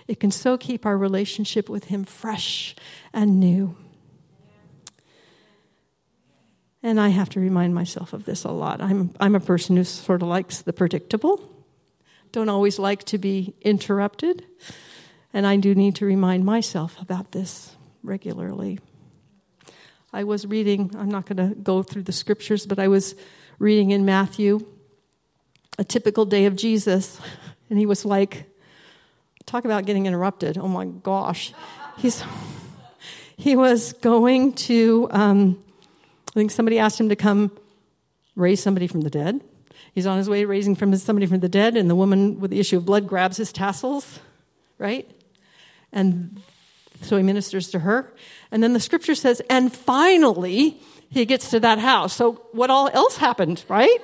it 0.08 0.20
can 0.20 0.32
so 0.32 0.58
keep 0.58 0.86
our 0.86 0.98
relationship 0.98 1.70
with 1.70 1.86
him 1.86 2.04
fresh 2.04 2.76
and 3.14 3.40
new. 3.40 3.76
And 6.82 7.00
I 7.00 7.10
have 7.10 7.30
to 7.30 7.40
remind 7.40 7.76
myself 7.76 8.14
of 8.14 8.26
this 8.26 8.44
a 8.44 8.52
lot. 8.52 8.82
I'm, 8.82 9.14
I'm 9.20 9.36
a 9.36 9.40
person 9.40 9.76
who 9.76 9.84
sort 9.84 10.22
of 10.22 10.28
likes 10.30 10.62
the 10.62 10.72
predictable, 10.72 11.59
don't 12.32 12.50
always 12.50 12.80
like 12.80 13.04
to 13.06 13.18
be 13.18 13.54
interrupted. 13.62 14.46
And 15.34 15.46
I 15.46 15.58
do 15.58 15.76
need 15.76 15.96
to 15.96 16.06
remind 16.06 16.46
myself 16.46 17.00
about 17.00 17.32
this 17.32 17.76
regularly. 18.04 18.80
I 20.12 20.24
was 20.24 20.46
reading, 20.48 20.96
I'm 20.98 21.10
not 21.10 21.26
going 21.26 21.50
to 21.50 21.56
go 21.56 21.84
through 21.84 22.04
the 22.04 22.12
scriptures, 22.12 22.66
but 22.66 22.80
I 22.80 22.88
was 22.88 23.16
reading 23.60 23.92
in 23.92 24.06
Matthew 24.06 24.66
a 25.78 25.84
typical 25.84 26.26
day 26.26 26.46
of 26.46 26.56
Jesus, 26.56 27.20
and 27.70 27.78
he 27.78 27.86
was 27.86 28.06
like, 28.06 28.46
talk 29.46 29.66
about 29.66 29.86
getting 29.86 30.06
interrupted. 30.06 30.58
Oh 30.58 30.68
my 30.68 30.86
gosh. 30.86 31.54
He's, 31.98 32.24
he 33.38 33.56
was 33.56 33.94
going 33.94 34.54
to, 34.54 35.08
um, 35.12 35.64
I 36.30 36.32
think 36.34 36.52
somebody 36.52 36.80
asked 36.80 37.00
him 37.00 37.10
to 37.10 37.16
come 37.16 37.52
raise 38.36 38.62
somebody 38.62 38.88
from 38.88 39.02
the 39.02 39.10
dead. 39.10 39.42
He's 39.94 40.06
on 40.06 40.18
his 40.18 40.30
way 40.30 40.46
raising 40.46 40.76
from 40.76 40.96
somebody 40.96 41.26
from 41.26 41.40
the 41.40 41.50
dead, 41.50 41.76
and 41.76 41.90
the 41.90 41.96
woman 41.96 42.40
with 42.40 42.52
the 42.52 42.60
issue 42.60 42.78
of 42.78 42.86
blood 42.86 43.08
grabs 43.08 43.38
his 43.38 43.52
tassels, 43.52 44.20
right? 44.78 45.10
And 45.92 46.42
so 47.02 47.18
he 47.18 47.24
ministers 47.24 47.70
to 47.72 47.80
her. 47.80 48.14
And 48.52 48.62
then 48.62 48.74
the 48.74 48.80
scripture 48.80 49.16
says, 49.16 49.42
and 49.50 49.74
finally 49.74 50.80
he 51.10 51.26
gets 51.26 51.50
to 51.52 51.60
that 51.62 51.80
house. 51.80 52.14
So 52.14 52.34
what 52.52 52.70
all 52.70 52.90
else 52.94 53.18
happened, 53.18 53.64
right? 53.68 54.00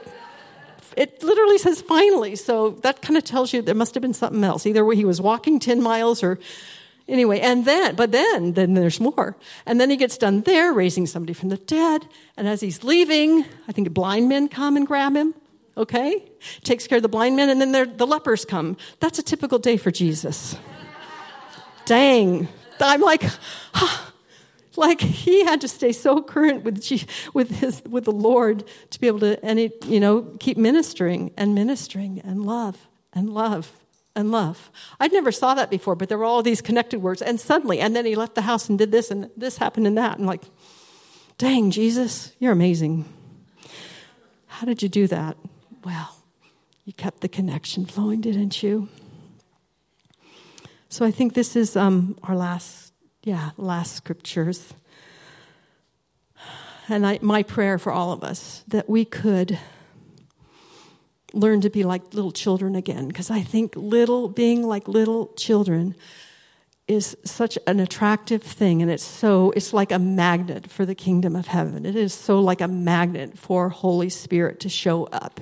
It 0.95 1.21
literally 1.21 1.57
says 1.57 1.81
finally. 1.81 2.35
So 2.35 2.71
that 2.81 3.01
kind 3.01 3.17
of 3.17 3.23
tells 3.23 3.53
you 3.53 3.61
there 3.61 3.75
must 3.75 3.93
have 3.95 4.01
been 4.01 4.13
something 4.13 4.43
else. 4.43 4.65
Either 4.65 4.85
way 4.85 4.95
he 4.95 5.05
was 5.05 5.19
walking 5.21 5.59
10 5.59 5.81
miles 5.81 6.23
or 6.23 6.39
anyway. 7.07 7.39
And 7.41 7.65
then, 7.65 7.95
but 7.95 8.11
then, 8.11 8.53
then 8.53 8.73
there's 8.73 8.99
more. 8.99 9.35
And 9.65 9.79
then 9.79 9.89
he 9.89 9.97
gets 9.97 10.17
done 10.17 10.41
there, 10.41 10.71
raising 10.73 11.05
somebody 11.05 11.33
from 11.33 11.49
the 11.49 11.57
dead. 11.57 12.07
And 12.37 12.47
as 12.47 12.61
he's 12.61 12.83
leaving, 12.83 13.45
I 13.67 13.71
think 13.71 13.93
blind 13.93 14.29
men 14.29 14.47
come 14.47 14.77
and 14.77 14.87
grab 14.87 15.15
him. 15.15 15.35
Okay? 15.77 16.23
Takes 16.63 16.87
care 16.87 16.97
of 16.97 17.01
the 17.01 17.09
blind 17.09 17.35
men, 17.35 17.49
and 17.49 17.61
then 17.61 17.97
the 17.97 18.07
lepers 18.07 18.45
come. 18.45 18.77
That's 18.99 19.19
a 19.19 19.23
typical 19.23 19.59
day 19.59 19.77
for 19.77 19.91
Jesus. 19.91 20.57
Dang. 21.85 22.47
I'm 22.79 23.01
like, 23.01 23.23
huh. 23.73 24.11
like 24.75 24.99
he 25.01 25.45
had 25.45 25.61
to 25.61 25.67
stay 25.67 25.91
so 25.91 26.21
current 26.21 26.63
with 26.63 26.81
G, 26.81 27.05
with 27.33 27.51
his 27.59 27.81
with 27.89 28.05
the 28.05 28.11
Lord 28.11 28.63
to 28.89 28.99
be 28.99 29.07
able 29.07 29.19
to 29.19 29.43
and 29.45 29.59
it, 29.59 29.85
you 29.85 29.99
know 29.99 30.23
keep 30.39 30.57
ministering 30.57 31.31
and 31.37 31.55
ministering 31.55 32.19
and 32.19 32.45
love 32.45 32.87
and 33.13 33.29
love 33.29 33.71
and 34.15 34.31
love. 34.31 34.71
I'd 34.99 35.11
never 35.11 35.31
saw 35.31 35.53
that 35.55 35.69
before, 35.69 35.95
but 35.95 36.09
there 36.09 36.17
were 36.17 36.25
all 36.25 36.41
these 36.41 36.61
connected 36.61 37.01
words. 37.01 37.21
And 37.21 37.39
suddenly, 37.39 37.79
and 37.79 37.95
then 37.95 38.05
he 38.05 38.15
left 38.15 38.35
the 38.35 38.41
house 38.41 38.69
and 38.69 38.77
did 38.77 38.91
this 38.91 39.11
and 39.11 39.29
this 39.35 39.57
happened 39.57 39.87
and 39.87 39.97
that. 39.97 40.17
And 40.17 40.25
like, 40.25 40.43
dang, 41.37 41.69
Jesus, 41.71 42.33
you're 42.39 42.53
amazing. 42.53 43.05
How 44.47 44.65
did 44.65 44.81
you 44.81 44.89
do 44.89 45.07
that? 45.07 45.35
Well, 45.85 46.15
you 46.83 46.93
kept 46.93 47.21
the 47.21 47.27
connection 47.29 47.85
flowing, 47.85 48.19
didn't 48.19 48.63
you? 48.63 48.89
So 50.89 51.05
I 51.05 51.11
think 51.11 51.35
this 51.35 51.55
is 51.55 51.75
um, 51.75 52.17
our 52.23 52.35
last, 52.35 52.91
yeah, 53.21 53.51
last 53.55 53.95
scriptures. 53.95 54.73
And 56.89 57.05
I, 57.05 57.19
my 57.21 57.43
prayer 57.43 57.77
for 57.77 57.91
all 57.91 58.11
of 58.11 58.23
us 58.23 58.63
that 58.67 58.89
we 58.89 59.05
could 59.05 59.59
learn 61.33 61.61
to 61.61 61.69
be 61.69 61.83
like 61.83 62.15
little 62.15 62.31
children 62.31 62.75
again, 62.75 63.07
because 63.07 63.29
I 63.29 63.41
think 63.41 63.75
little 63.75 64.27
being 64.27 64.63
like 64.63 64.87
little 64.87 65.33
children 65.37 65.93
is 66.87 67.17
such 67.23 67.57
an 67.65 67.79
attractive 67.79 68.43
thing 68.43 68.81
and 68.81 68.91
it's 68.91 69.03
so 69.03 69.51
it's 69.51 69.73
like 69.73 69.91
a 69.91 69.99
magnet 69.99 70.69
for 70.69 70.85
the 70.85 70.93
kingdom 70.93 71.35
of 71.35 71.47
heaven 71.47 71.85
it 71.85 71.95
is 71.95 72.13
so 72.13 72.39
like 72.39 72.61
a 72.61 72.67
magnet 72.67 73.37
for 73.37 73.69
holy 73.69 74.09
spirit 74.09 74.59
to 74.59 74.69
show 74.69 75.05
up 75.05 75.41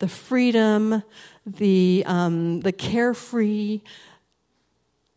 the 0.00 0.08
freedom 0.08 1.02
the 1.46 2.02
um, 2.06 2.60
the 2.60 2.72
carefree 2.72 3.80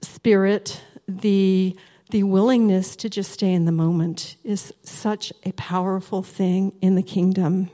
spirit, 0.02 0.82
the, 1.08 1.76
the 2.12 2.24
willingness 2.24 2.96
to 2.98 3.10
just 3.10 3.32
stay 3.32 3.54
in 3.54 3.66
the 3.66 3.72
moment 3.72 4.36
is 4.44 4.74
such 4.84 5.34
a 5.44 5.52
powerful 5.54 6.24
thing 6.24 6.74
in 6.82 6.96
the 6.96 7.04
kingdom. 7.04 7.70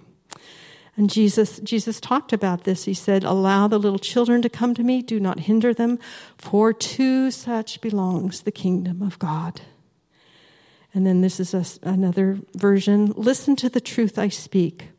And 0.97 1.09
Jesus, 1.09 1.59
Jesus 1.59 1.99
talked 1.99 2.31
about 2.31 2.63
this. 2.63 2.85
He 2.85 2.93
said, 2.93 3.23
Allow 3.23 3.67
the 3.67 3.77
little 3.77 3.99
children 3.99 4.41
to 4.41 4.49
come 4.49 4.73
to 4.75 4.83
me, 4.83 5.01
do 5.01 5.19
not 5.19 5.41
hinder 5.41 5.73
them, 5.73 5.99
for 6.37 6.71
to 6.71 7.31
such 7.31 7.81
belongs 7.81 8.41
the 8.41 8.51
kingdom 8.51 9.01
of 9.01 9.19
God. 9.19 9.61
And 10.93 11.05
then 11.05 11.19
this 11.19 11.41
is 11.41 11.53
a, 11.53 11.87
another 11.87 12.39
version 12.55 13.07
Listen 13.17 13.57
to 13.57 13.69
the 13.69 13.81
truth 13.81 14.17
I 14.17 14.29
speak. 14.29 14.89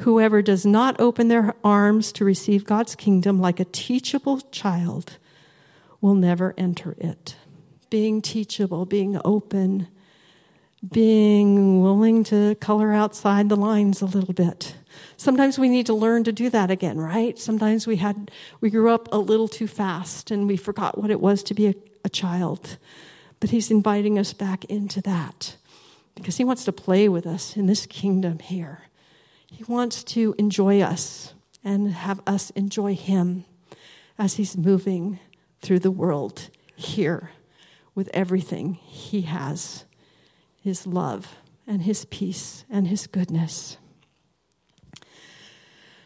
Whoever 0.00 0.40
does 0.40 0.64
not 0.64 0.98
open 1.00 1.28
their 1.28 1.54
arms 1.62 2.12
to 2.12 2.24
receive 2.24 2.64
God's 2.64 2.94
kingdom 2.94 3.40
like 3.40 3.60
a 3.60 3.64
teachable 3.64 4.40
child 4.40 5.18
will 6.00 6.14
never 6.14 6.54
enter 6.56 6.96
it. 6.98 7.36
Being 7.90 8.22
teachable, 8.22 8.86
being 8.86 9.20
open, 9.24 9.88
being 10.88 11.82
willing 11.82 12.22
to 12.24 12.54
color 12.60 12.92
outside 12.92 13.48
the 13.48 13.56
lines 13.56 14.00
a 14.00 14.06
little 14.06 14.34
bit. 14.34 14.76
Sometimes 15.18 15.58
we 15.58 15.68
need 15.68 15.84
to 15.86 15.94
learn 15.94 16.24
to 16.24 16.32
do 16.32 16.48
that 16.48 16.70
again, 16.70 16.96
right? 16.98 17.38
Sometimes 17.38 17.86
we 17.86 17.96
had 17.96 18.30
we 18.62 18.70
grew 18.70 18.90
up 18.90 19.08
a 19.12 19.18
little 19.18 19.48
too 19.48 19.66
fast 19.66 20.30
and 20.30 20.46
we 20.46 20.56
forgot 20.56 20.96
what 20.96 21.10
it 21.10 21.20
was 21.20 21.42
to 21.42 21.54
be 21.54 21.66
a, 21.66 21.74
a 22.04 22.08
child. 22.08 22.78
But 23.38 23.50
he's 23.50 23.70
inviting 23.70 24.18
us 24.18 24.32
back 24.32 24.64
into 24.64 25.02
that 25.02 25.56
because 26.14 26.38
he 26.38 26.44
wants 26.44 26.64
to 26.64 26.72
play 26.72 27.08
with 27.08 27.26
us 27.26 27.54
in 27.56 27.66
this 27.66 27.84
kingdom 27.84 28.38
here. 28.38 28.84
He 29.50 29.64
wants 29.64 30.02
to 30.04 30.34
enjoy 30.38 30.80
us 30.80 31.34
and 31.62 31.92
have 31.92 32.20
us 32.26 32.48
enjoy 32.50 32.94
him 32.94 33.44
as 34.18 34.34
he's 34.34 34.56
moving 34.56 35.18
through 35.60 35.80
the 35.80 35.90
world 35.90 36.48
here 36.76 37.30
with 37.98 38.08
everything 38.14 38.74
He 38.74 39.22
has 39.22 39.84
His 40.62 40.86
love 40.86 41.34
and 41.66 41.82
His 41.82 42.04
peace 42.04 42.64
and 42.70 42.86
His 42.86 43.08
goodness. 43.08 43.76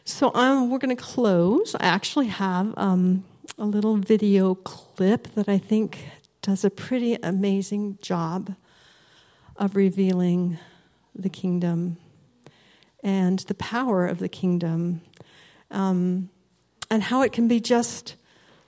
So 0.05 0.33
um, 0.35 0.69
we're 0.69 0.79
going 0.79 0.95
to 0.95 1.01
close. 1.01 1.77
I 1.77 1.85
actually 1.87 2.27
have 2.27 2.75
um, 2.77 3.25
a 3.57 3.65
little 3.65 3.97
video 3.97 4.57
clip 4.57 5.29
that 5.35 5.49
I 5.49 5.59
think 5.59 5.99
does 6.43 6.65
a 6.65 6.71
pretty 6.71 7.15
amazing 7.23 7.99
job 8.03 8.57
of 9.57 9.77
revealing 9.77 10.59
the 11.15 11.29
kingdom 11.29 11.99
and 13.05 13.39
the 13.41 13.55
power 13.55 14.05
of 14.05 14.19
the 14.19 14.29
kingdom 14.29 15.03
um, 15.71 16.31
and 16.91 17.05
how 17.05 17.23
it 17.23 17.33
can 17.33 17.47
be 17.47 17.61
just 17.61 18.17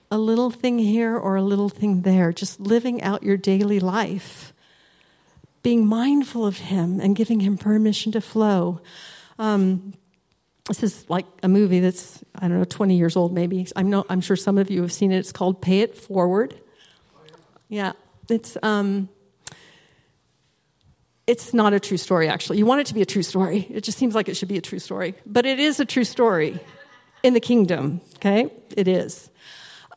a 0.09 0.17
little 0.17 0.51
thing 0.51 0.79
here 0.79 1.17
or 1.17 1.35
a 1.35 1.41
little 1.41 1.69
thing 1.69 2.03
there, 2.03 2.31
just 2.31 2.61
living 2.61 3.01
out 3.01 3.23
your 3.23 3.35
daily 3.35 3.81
life, 3.81 4.53
being 5.63 5.85
mindful 5.85 6.45
of 6.45 6.59
Him 6.59 7.01
and 7.01 7.13
giving 7.13 7.41
Him 7.41 7.57
permission 7.57 8.13
to 8.13 8.21
flow. 8.21 8.79
Um, 9.37 9.95
this 10.67 10.81
is 10.83 11.09
like 11.09 11.25
a 11.43 11.47
movie 11.47 11.79
that's 11.79 12.23
I 12.35 12.47
don't 12.47 12.57
know 12.57 12.63
20 12.65 12.97
years 12.97 13.15
old 13.15 13.33
maybe. 13.33 13.67
I'm 13.75 13.89
no, 13.89 14.05
I'm 14.09 14.21
sure 14.21 14.35
some 14.35 14.57
of 14.57 14.69
you 14.69 14.81
have 14.81 14.91
seen 14.91 15.11
it. 15.11 15.17
It's 15.17 15.31
called 15.31 15.61
Pay 15.61 15.81
It 15.81 15.97
Forward. 15.97 16.59
Yeah, 17.69 17.93
it's 18.29 18.57
um, 18.63 19.09
it's 21.27 21.53
not 21.53 21.73
a 21.73 21.79
true 21.79 21.97
story 21.97 22.27
actually. 22.27 22.57
You 22.57 22.65
want 22.65 22.81
it 22.81 22.87
to 22.87 22.93
be 22.93 23.01
a 23.01 23.05
true 23.05 23.23
story. 23.23 23.67
It 23.69 23.81
just 23.83 23.97
seems 23.97 24.15
like 24.15 24.29
it 24.29 24.35
should 24.35 24.49
be 24.49 24.57
a 24.57 24.61
true 24.61 24.79
story, 24.79 25.15
but 25.25 25.45
it 25.45 25.59
is 25.59 25.79
a 25.79 25.85
true 25.85 26.03
story 26.03 26.59
in 27.23 27.33
the 27.33 27.39
kingdom. 27.39 28.01
Okay, 28.15 28.51
it 28.75 28.87
is. 28.87 29.29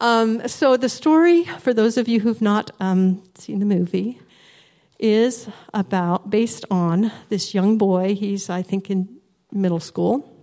Um, 0.01 0.47
so, 0.47 0.77
the 0.77 0.89
story, 0.89 1.45
for 1.45 1.75
those 1.75 1.97
of 1.97 2.07
you 2.07 2.21
who've 2.21 2.41
not 2.41 2.71
um, 2.79 3.23
seen 3.35 3.59
the 3.59 3.67
movie, 3.67 4.21
is 4.99 5.49
about 5.75 6.31
based 6.31 6.65
on 6.71 7.11
this 7.29 7.53
young 7.53 7.79
boy. 7.79 8.15
He's, 8.15 8.49
I 8.49 8.63
think, 8.63 8.91
in 8.91 9.19
middle 9.51 9.81
school. 9.81 10.38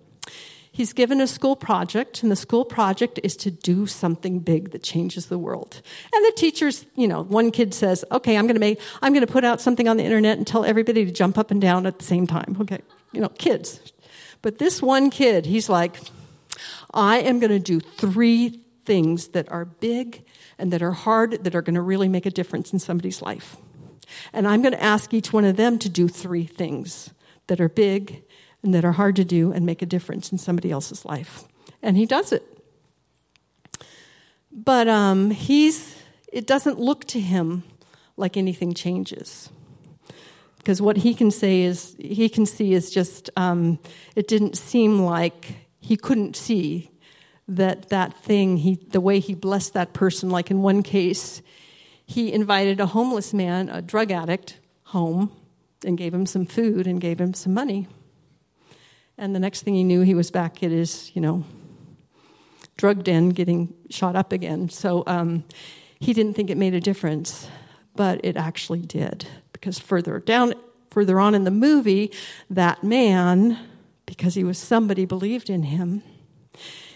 He's 0.75 0.91
given 0.91 1.21
a 1.21 1.27
school 1.27 1.55
project, 1.55 2.21
and 2.21 2.29
the 2.29 2.35
school 2.35 2.65
project 2.65 3.17
is 3.23 3.37
to 3.37 3.49
do 3.49 3.87
something 3.87 4.39
big 4.39 4.71
that 4.71 4.83
changes 4.83 5.27
the 5.27 5.39
world. 5.39 5.81
And 6.13 6.25
the 6.25 6.33
teachers, 6.35 6.85
you 6.95 7.07
know, 7.07 7.23
one 7.23 7.51
kid 7.51 7.73
says, 7.73 8.03
"Okay, 8.11 8.35
I'm 8.35 8.43
going 8.45 8.55
to 8.55 8.59
make, 8.59 8.81
I'm 9.01 9.13
going 9.13 9.25
to 9.25 9.31
put 9.31 9.45
out 9.45 9.61
something 9.61 9.87
on 9.87 9.95
the 9.95 10.03
internet 10.03 10.37
and 10.37 10.45
tell 10.45 10.65
everybody 10.65 11.05
to 11.05 11.11
jump 11.13 11.37
up 11.37 11.49
and 11.49 11.61
down 11.61 11.85
at 11.85 11.99
the 11.99 12.03
same 12.03 12.27
time." 12.27 12.57
Okay, 12.59 12.79
you 13.13 13.21
know, 13.21 13.29
kids. 13.29 13.79
But 14.41 14.57
this 14.57 14.81
one 14.81 15.11
kid, 15.11 15.45
he's 15.45 15.69
like, 15.69 15.97
"I 16.93 17.19
am 17.19 17.39
going 17.39 17.51
to 17.51 17.59
do 17.59 17.79
three 17.79 18.59
things 18.83 19.29
that 19.29 19.49
are 19.49 19.63
big 19.63 20.25
and 20.59 20.73
that 20.73 20.83
are 20.83 20.91
hard 20.91 21.41
that 21.45 21.55
are 21.55 21.61
going 21.61 21.75
to 21.75 21.81
really 21.81 22.09
make 22.09 22.25
a 22.25 22.31
difference 22.31 22.73
in 22.73 22.79
somebody's 22.79 23.21
life. 23.21 23.55
And 24.33 24.45
I'm 24.45 24.61
going 24.61 24.73
to 24.73 24.83
ask 24.83 25.13
each 25.13 25.31
one 25.31 25.45
of 25.45 25.55
them 25.55 25.79
to 25.79 25.87
do 25.87 26.09
three 26.09 26.45
things 26.45 27.11
that 27.47 27.61
are 27.61 27.69
big 27.69 28.23
and 28.65 28.73
that 28.73 28.83
are 28.83 28.93
hard 28.93 29.15
to 29.15 29.23
do 29.23 29.51
and 29.51 29.65
make 29.65 29.81
a 29.81 29.85
difference 29.85 30.31
in 30.31 30.37
somebody 30.37 30.71
else's 30.71 31.05
life. 31.05 31.43
And 31.83 31.95
he 31.95 32.05
does 32.05 32.31
it. 32.31 32.43
But 34.51 34.87
um, 34.87 35.29
he's, 35.29 35.95
it 36.33 36.47
doesn't 36.47 36.79
look 36.79 37.05
to 37.05 37.19
him 37.19 37.63
like 38.17 38.35
anything 38.35 38.73
changes. 38.73 39.49
Because 40.57 40.81
what 40.81 40.97
he 40.97 41.13
can 41.13 41.29
say 41.29 41.61
is, 41.61 41.95
he 41.99 42.27
can 42.27 42.47
see 42.47 42.73
is 42.73 42.89
just, 42.89 43.29
um, 43.37 43.77
it 44.15 44.27
didn't 44.27 44.57
seem 44.57 44.99
like 44.99 45.55
he 45.79 45.95
couldn't 45.95 46.35
see 46.35 46.89
that 47.47 47.89
that 47.89 48.17
thing, 48.23 48.57
he, 48.57 48.79
the 48.89 48.99
way 48.99 49.19
he 49.19 49.35
blessed 49.35 49.73
that 49.73 49.93
person, 49.93 50.31
like 50.31 50.49
in 50.49 50.63
one 50.63 50.81
case, 50.81 51.43
he 52.07 52.33
invited 52.33 52.79
a 52.79 52.87
homeless 52.87 53.31
man, 53.31 53.69
a 53.69 53.81
drug 53.81 54.09
addict, 54.09 54.57
home 54.85 55.31
and 55.83 55.97
gave 55.97 56.13
him 56.13 56.25
some 56.25 56.45
food 56.45 56.87
and 56.87 56.99
gave 56.99 57.21
him 57.21 57.33
some 57.33 57.53
money. 57.53 57.87
And 59.17 59.33
the 59.33 59.39
next 59.39 59.61
thing 59.61 59.75
he 59.75 59.83
knew, 59.83 60.01
he 60.01 60.13
was 60.13 60.29
back 60.31 60.61
at 60.61 60.71
his, 60.71 61.11
you 61.15 61.21
know, 61.21 61.43
drug 62.77 63.03
den 63.03 63.29
getting 63.29 63.73
shot 63.89 64.15
up 64.15 64.31
again. 64.31 64.69
So 64.69 65.03
um, 65.07 65.45
he 65.99 66.13
didn't 66.13 66.33
think 66.33 66.49
it 66.49 66.57
made 66.57 66.73
a 66.73 66.81
difference, 66.81 67.47
but 67.95 68.19
it 68.23 68.35
actually 68.35 68.81
did. 68.81 69.25
Because 69.53 69.79
further 69.79 70.19
down, 70.19 70.53
further 70.89 71.19
on 71.19 71.33
in 71.33 71.45
the 71.45 71.51
movie, 71.51 72.11
that 72.49 72.83
man, 72.83 73.57
because 74.05 74.35
he 74.35 74.43
was 74.43 74.57
somebody 74.57 75.05
believed 75.05 75.49
in 75.49 75.63
him, 75.63 76.03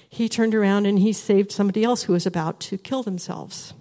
he 0.10 0.28
turned 0.28 0.56
around 0.56 0.86
and 0.86 1.00
he 1.00 1.14
saved 1.14 1.52
somebody 1.52 1.84
else 1.84 2.04
who 2.04 2.14
was 2.14 2.26
about 2.26 2.60
to 2.60 2.78
kill 2.78 3.04
themselves. 3.04 3.74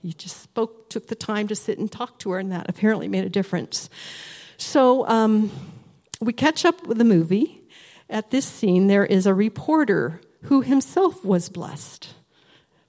He 0.00 0.12
just 0.14 0.40
spoke, 0.40 0.88
took 0.88 1.08
the 1.08 1.14
time 1.14 1.48
to 1.48 1.54
sit 1.54 1.78
and 1.78 1.90
talk 1.90 2.18
to 2.20 2.30
her, 2.30 2.38
and 2.38 2.50
that 2.52 2.70
apparently 2.70 3.08
made 3.08 3.24
a 3.24 3.28
difference. 3.28 3.90
So 4.56 5.06
um, 5.08 5.50
we 6.20 6.32
catch 6.32 6.64
up 6.64 6.86
with 6.86 6.98
the 6.98 7.04
movie. 7.04 7.62
At 8.08 8.30
this 8.30 8.44
scene, 8.44 8.88
there 8.88 9.06
is 9.06 9.26
a 9.26 9.34
reporter 9.34 10.20
who 10.42 10.62
himself 10.62 11.24
was 11.24 11.48
blessed. 11.48 12.14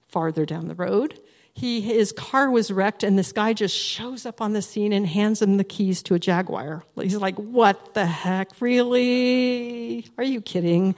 Farther 0.08 0.46
down 0.46 0.68
the 0.68 0.76
road, 0.76 1.20
he, 1.54 1.82
his 1.82 2.12
car 2.12 2.50
was 2.50 2.72
wrecked, 2.72 3.04
and 3.04 3.18
this 3.20 3.32
guy 3.32 3.54
just 3.54 3.76
shows 3.76 4.26
up 4.26 4.42
on 4.42 4.54
the 4.54 4.62
scene 4.62 4.94
and 4.94 5.06
hands 5.06 5.42
him 5.42 5.58
the 5.58 5.64
keys 5.64 6.02
to 6.04 6.16
a 6.16 6.20
Jaguar. 6.20 6.84
He's 6.96 7.16
like, 7.16 7.36
What 7.36 7.94
the 7.94 8.06
heck? 8.06 8.50
Really? 8.60 10.08
Are 10.18 10.24
you 10.24 10.42
kidding? 10.42 10.96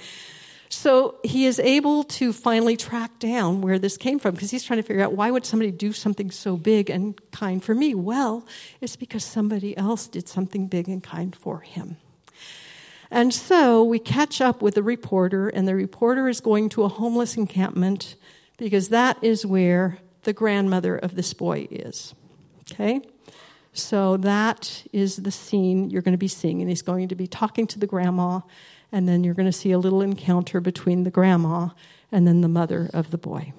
So 0.69 1.19
he 1.23 1.45
is 1.45 1.59
able 1.59 2.03
to 2.05 2.33
finally 2.33 2.75
track 2.75 3.19
down 3.19 3.61
where 3.61 3.77
this 3.77 3.95
came 3.95 4.17
from 4.17 4.33
because 4.33 4.49
he's 4.49 4.63
trying 4.63 4.77
to 4.77 4.83
figure 4.83 5.03
out 5.03 5.13
why 5.13 5.29
would 5.29 5.45
somebody 5.45 5.69
do 5.69 5.93
something 5.93 6.31
so 6.31 6.57
big 6.57 6.89
and 6.89 7.19
kind 7.31 7.63
for 7.63 7.75
me? 7.75 7.93
Well, 7.93 8.47
it's 8.81 8.95
because 8.95 9.23
somebody 9.23 9.77
else 9.77 10.07
did 10.07 10.27
something 10.27 10.67
big 10.67 10.89
and 10.89 11.03
kind 11.03 11.35
for 11.35 11.59
him. 11.59 11.97
And 13.13 13.33
so 13.33 13.83
we 13.83 13.99
catch 13.99 14.41
up 14.41 14.61
with 14.61 14.73
the 14.73 14.83
reporter, 14.83 15.47
and 15.47 15.67
the 15.67 15.75
reporter 15.75 16.27
is 16.27 16.41
going 16.41 16.67
to 16.69 16.83
a 16.83 16.89
homeless 16.89 17.37
encampment 17.37 18.15
because 18.57 18.89
that 18.89 19.23
is 19.23 19.45
where 19.45 19.99
the 20.23 20.33
grandmother 20.33 20.97
of 20.97 21.15
this 21.15 21.33
boy 21.33 21.67
is. 21.69 22.13
Okay? 22.71 23.01
So 23.71 24.17
that 24.17 24.83
is 24.91 25.17
the 25.17 25.31
scene 25.31 25.89
you're 25.89 26.01
going 26.01 26.13
to 26.13 26.17
be 26.17 26.27
seeing, 26.27 26.59
and 26.59 26.69
he's 26.69 26.81
going 26.81 27.07
to 27.07 27.15
be 27.15 27.27
talking 27.27 27.67
to 27.67 27.79
the 27.79 27.87
grandma 27.87 28.41
and 28.93 29.09
then 29.09 29.23
you're 29.23 29.33
going 29.33 29.47
to 29.47 29.51
see 29.51 29.71
a 29.71 29.79
little 29.79 30.01
encounter 30.01 30.61
between 30.61 31.03
the 31.03 31.09
grandma 31.09 31.69
and 32.11 32.27
then 32.27 32.41
the 32.41 32.47
mother 32.47 32.89
of 32.93 33.09
the 33.09 33.17
boy. 33.17 33.51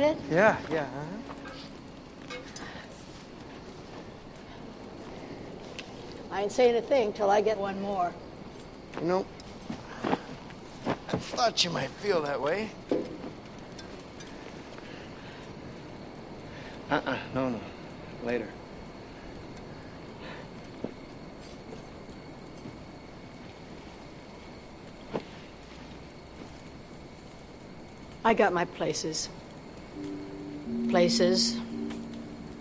Got 0.00 0.12
it? 0.12 0.18
Yeah, 0.30 0.56
yeah. 0.70 0.82
Uh-huh. 0.84 2.36
I 6.30 6.42
ain't 6.42 6.52
saying 6.52 6.74
a 6.76 6.80
thing 6.80 7.12
till 7.12 7.28
I 7.28 7.42
get 7.42 7.58
one 7.58 7.78
more. 7.82 8.10
You 8.98 9.06
know, 9.06 9.26
I 10.04 11.18
thought 11.18 11.62
you 11.64 11.68
might 11.68 11.90
feel 11.90 12.22
that 12.22 12.40
way. 12.40 12.70
Uh-uh, 16.90 17.18
no, 17.34 17.50
no. 17.50 17.60
Later. 18.24 18.48
I 28.24 28.32
got 28.32 28.54
my 28.54 28.64
places. 28.64 29.28
Places 30.90 31.56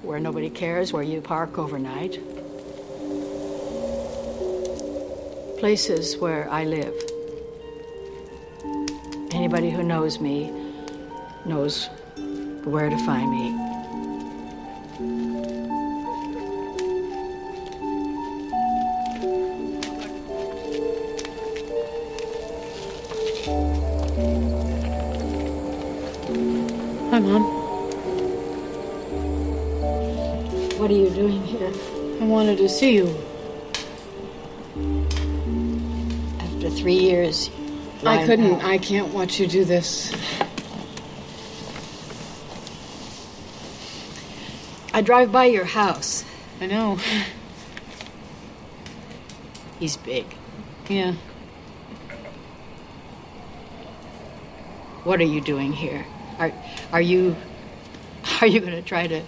where 0.04 0.20
nobody 0.20 0.52
cares 0.52 0.94
where 0.94 1.02
you 1.02 1.20
park 1.20 1.58
overnight. 1.58 2.20
Places 5.58 6.16
where 6.18 6.48
I 6.52 6.64
live. 6.64 6.94
Anybody 9.32 9.72
who 9.72 9.82
knows 9.82 10.20
me 10.20 10.52
knows 11.46 11.88
where 12.66 12.92
to 12.92 12.98
find 13.00 13.32
me. 13.32 13.69
Wanted 32.50 32.64
to 32.64 32.70
see 32.70 32.95
you. 32.95 33.08
After 36.39 36.72
three 36.72 36.95
years, 36.97 37.52
I 38.04 38.26
couldn't. 38.26 38.56
out. 38.56 38.64
I 38.64 38.80
can't 38.80 39.14
watch 39.14 39.39
you 39.39 39.45
do 39.45 39.64
this. 39.64 40.12
I 44.95 45.02
drive 45.02 45.32
by 45.32 45.45
your 45.45 45.66
house. 45.66 46.26
I 46.60 46.66
know. 46.66 46.97
He's 49.80 49.97
big. 49.97 50.26
Yeah. 50.89 51.14
What 55.04 55.20
are 55.20 55.32
you 55.36 55.39
doing 55.39 55.72
here? 55.72 56.04
Are 56.39 56.52
are 56.91 57.02
you 57.02 57.36
are 58.41 58.47
you 58.47 58.60
going 58.60 58.74
to 58.74 58.82
try 58.82 59.06
to 59.06 59.22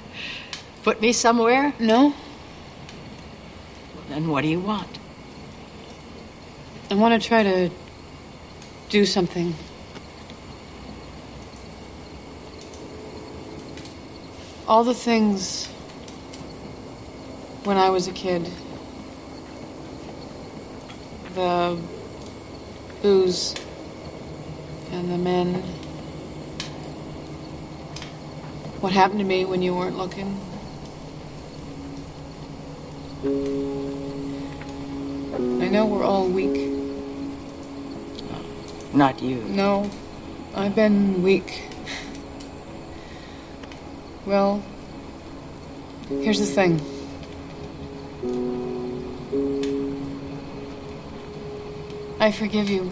put 0.82 0.99
me 1.01 1.13
somewhere? 1.13 1.76
No? 1.80 2.15
Then 4.12 4.28
what 4.28 4.41
do 4.41 4.49
you 4.49 4.59
want? 4.59 4.99
I 6.89 6.95
want 6.95 7.22
to 7.22 7.26
try 7.26 7.43
to 7.43 7.70
do 8.89 9.05
something. 9.05 9.55
All 14.68 14.84
the 14.84 14.93
things 14.93 15.68
when 17.64 17.78
I 17.78 17.89
was 17.89 18.09
a 18.09 18.12
kid. 18.12 18.49
The 21.36 21.80
booze 23.01 23.55
and 24.91 25.09
the 25.09 25.18
men. 25.18 25.53
What 28.82 28.91
happened 28.91 29.20
to 29.22 29.26
me 29.26 29.45
when 29.45 29.62
you 29.62 29.74
weren't 29.74 29.97
looking? 29.97 30.38
I 35.62 35.68
know 35.68 35.86
we're 35.86 36.03
all 36.03 36.28
weak. 36.28 36.72
Not 38.95 39.22
you. 39.22 39.43
No, 39.43 39.88
I've 40.55 40.74
been 40.74 41.22
weak. 41.22 41.62
Well, 44.26 44.64
here's 46.09 46.39
the 46.39 46.47
thing. 46.47 46.82
I 52.20 52.32
forgive 52.32 52.68
you. 52.68 52.91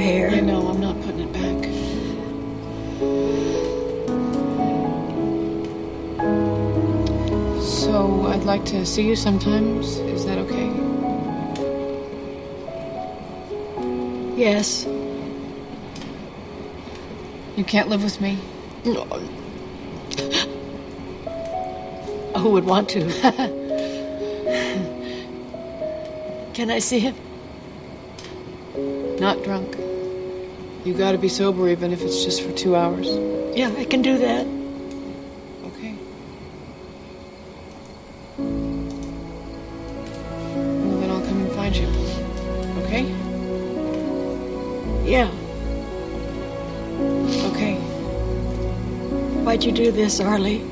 Hair. 0.00 0.30
I 0.30 0.40
know, 0.40 0.66
I'm 0.68 0.80
not 0.80 1.00
putting 1.02 1.20
it 1.20 1.32
back. 1.32 1.64
So, 7.62 8.26
I'd 8.26 8.44
like 8.44 8.64
to 8.66 8.84
see 8.86 9.06
you 9.06 9.16
sometimes. 9.16 9.98
Is 9.98 10.24
that 10.26 10.38
okay? 10.38 10.70
Yes. 14.36 14.86
You 17.56 17.64
can't 17.64 17.88
live 17.88 18.02
with 18.02 18.20
me? 18.20 18.38
No. 18.84 19.04
Who 22.38 22.50
would 22.50 22.64
want 22.64 22.88
to? 22.90 23.00
Can 26.54 26.70
I 26.70 26.78
see 26.78 27.00
him? 27.00 27.14
Not 29.20 29.42
drunk. 29.44 29.79
You 30.82 30.94
gotta 30.94 31.18
be 31.18 31.28
sober 31.28 31.68
even 31.68 31.92
if 31.92 32.00
it's 32.00 32.24
just 32.24 32.40
for 32.42 32.52
two 32.52 32.74
hours. 32.74 33.06
Yeah, 33.54 33.70
I 33.76 33.84
can 33.84 34.00
do 34.00 34.16
that. 34.16 34.46
Okay. 35.66 35.94
Well, 40.56 41.00
then 41.00 41.10
I'll 41.10 41.20
come 41.20 41.42
and 41.42 41.52
find 41.52 41.76
you. 41.76 41.86
Okay? 42.84 43.04
Yeah. 45.04 45.30
Okay. 47.52 47.74
Why'd 49.44 49.64
you 49.64 49.72
do 49.72 49.92
this, 49.92 50.18
Arlie? 50.18 50.62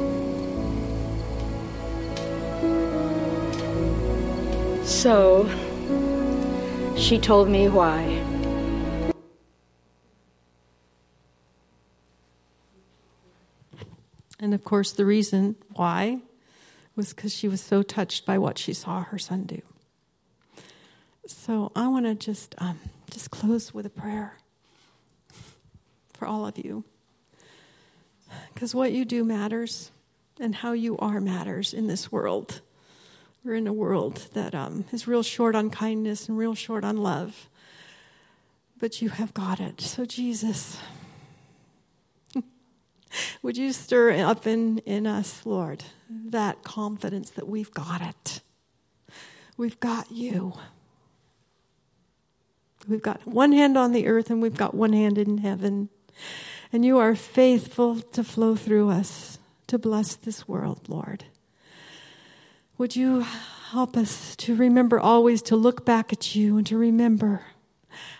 So, 4.87 5.47
she 6.97 7.19
told 7.19 7.51
me 7.51 7.69
why. 7.69 8.08
Course, 14.69 14.93
the 14.93 15.07
reason 15.07 15.57
why 15.71 16.21
was 16.95 17.14
because 17.14 17.35
she 17.35 17.49
was 17.49 17.62
so 17.62 17.83
touched 17.83 18.27
by 18.27 18.37
what 18.37 18.59
she 18.59 18.75
saw 18.75 19.03
her 19.03 19.19
son 19.19 19.45
do. 19.45 19.62
So 21.27 21.73
I 21.75 21.89
want 21.89 22.05
to 22.05 22.14
just 22.14 22.55
um, 22.59 22.79
just 23.11 23.31
close 23.31 23.73
with 23.73 23.87
a 23.87 23.91
prayer 23.91 24.37
for 26.12 26.27
all 26.27 26.47
of 26.47 26.59
you, 26.59 26.85
because 28.53 28.75
what 28.75 28.93
you 28.93 29.07
do 29.07 29.25
matters, 29.25 29.91
and 30.39 30.55
how 30.57 30.73
you 30.73 30.99
are 30.99 31.21
matters 31.21 31.73
in 31.73 31.87
this 31.87 32.12
world. 32.12 32.61
We're 33.43 33.55
in 33.55 33.66
a 33.66 33.73
world 33.73 34.29
that 34.35 34.55
um, 34.55 34.85
is 34.93 35.09
real 35.09 35.23
short 35.23 35.55
on 35.55 35.71
kindness 35.71 36.29
and 36.29 36.37
real 36.37 36.55
short 36.55 36.85
on 36.85 36.99
love, 36.99 37.49
but 38.79 39.01
you 39.01 39.09
have 39.09 39.33
got 39.33 39.61
it. 39.61 39.81
So 39.81 40.05
Jesus. 40.05 40.79
Would 43.43 43.57
you 43.57 43.72
stir 43.72 44.12
up 44.12 44.47
in, 44.47 44.78
in 44.78 45.07
us, 45.07 45.47
Lord, 45.47 45.84
that 46.11 46.62
confidence 46.64 47.30
that 47.30 47.49
we've 47.49 47.72
got 47.72 48.01
it? 48.01 48.41
We've 49.57 49.78
got 49.80 50.11
you. 50.11 50.55
We've 52.89 53.03
got 53.03 53.26
one 53.26 53.53
hand 53.53 53.76
on 53.76 53.93
the 53.93 54.07
earth 54.07 54.30
and 54.30 54.41
we've 54.41 54.57
got 54.57 54.74
one 54.74 54.93
hand 54.93 55.18
in 55.18 55.39
heaven. 55.39 55.89
And 56.72 56.84
you 56.84 56.99
are 56.99 57.14
faithful 57.14 58.01
to 58.01 58.24
flow 58.24 58.57
through 58.57 58.91
us 58.91 59.39
to 59.68 59.78
bless 59.78 60.14
this 60.14 60.49
world, 60.49 60.89
Lord. 60.89 61.24
Would 62.78 62.97
you 62.97 63.24
help 63.70 63.97
us 63.97 64.34
to 64.36 64.55
remember 64.55 64.99
always 64.99 65.43
to 65.43 65.57
look 65.57 65.84
back 65.84 66.12
at 66.12 66.34
you 66.34 66.57
and 66.57 66.66
to 66.66 66.78
remember 66.78 67.43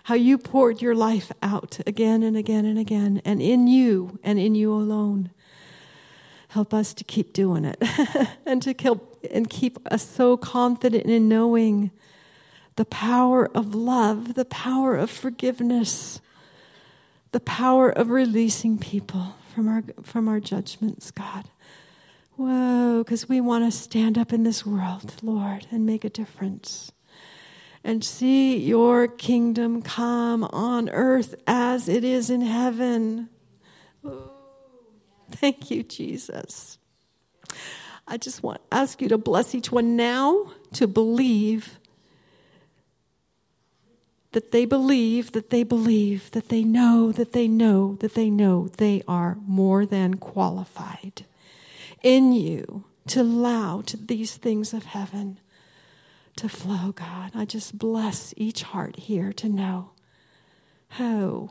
how 0.05 0.15
you 0.15 0.39
poured 0.39 0.81
your 0.81 0.95
life 0.95 1.31
out 1.43 1.79
again 1.87 2.23
and 2.23 2.37
again 2.37 2.65
and 2.65 2.79
again, 2.79 3.21
and 3.25 3.43
in 3.43 3.67
you 3.67 4.19
and 4.23 4.39
in 4.39 4.55
you 4.55 4.73
alone. 4.73 5.31
Help 6.49 6.73
us 6.73 6.95
to 6.95 7.05
keep 7.05 7.33
doing 7.33 7.65
it 7.65 7.83
and 8.47 8.63
to 8.63 8.73
keep, 8.73 8.99
and 9.31 9.51
keep 9.51 9.79
us 9.93 10.09
so 10.09 10.37
confident 10.37 11.05
in 11.05 11.29
knowing 11.29 11.91
the 12.77 12.87
power 12.87 13.51
of 13.55 13.75
love, 13.75 14.35
the 14.35 14.45
power 14.45 14.97
of 14.97 15.11
forgiveness, 15.11 16.21
the 17.33 17.41
power 17.41 17.91
of 17.91 18.11
releasing 18.11 18.79
people 18.79 19.35
from 19.55 19.69
our, 19.69 19.83
from 20.03 20.29
our 20.29 20.41
judgments, 20.41 21.11
God. 21.11 21.51
Whoa, 22.37 23.03
because 23.03 23.29
we 23.29 23.41
want 23.41 23.65
to 23.65 23.77
stand 23.77 24.17
up 24.17 24.33
in 24.33 24.45
this 24.45 24.65
world, 24.65 25.17
Lord, 25.23 25.67
and 25.73 25.85
make 25.85 26.05
a 26.05 26.09
difference 26.09 26.93
and 27.85 28.05
see 28.05 28.57
your 28.57 29.07
kingdom 29.07 29.83
come 29.83 30.45
on 30.45 30.89
earth 30.91 31.35
as 31.47 31.89
it 31.89 32.05
is 32.05 32.31
in 32.31 32.41
heaven. 32.41 33.29
Thank 35.31 35.71
you, 35.71 35.83
Jesus. 35.83 36.79
I 38.07 38.17
just 38.17 38.43
want 38.43 38.61
to 38.71 38.77
ask 38.77 39.03
you 39.03 39.09
to 39.09 39.19
bless 39.19 39.55
each 39.55 39.71
one 39.71 39.97
now 39.97 40.53
to 40.73 40.87
believe 40.87 41.79
that 44.33 44.51
they 44.53 44.65
believe, 44.65 45.33
that 45.33 45.51
they 45.51 45.63
believe, 45.63 46.31
that 46.33 46.49
they 46.49 46.63
know, 46.63 47.13
that 47.13 47.33
they 47.33 47.49
know, 47.49 47.97
that 48.01 48.15
they 48.15 48.31
know 48.31 48.69
they 48.69 49.03
are 49.09 49.37
more 49.47 49.87
than 49.87 50.15
qualified 50.15 51.25
in 52.03 52.33
you 52.33 52.85
to 53.09 53.23
allow 53.23 53.81
to 53.83 53.97
these 53.97 54.37
things 54.37 54.73
of 54.75 54.85
heaven 54.85 55.39
to 56.39 56.49
flow, 56.49 56.93
God. 56.93 57.33
I 57.35 57.45
just 57.45 57.77
bless 57.77 58.33
each 58.37 58.63
heart 58.63 58.97
here 58.97 59.33
to 59.35 59.49
know, 59.49 59.91
oh, 61.01 61.51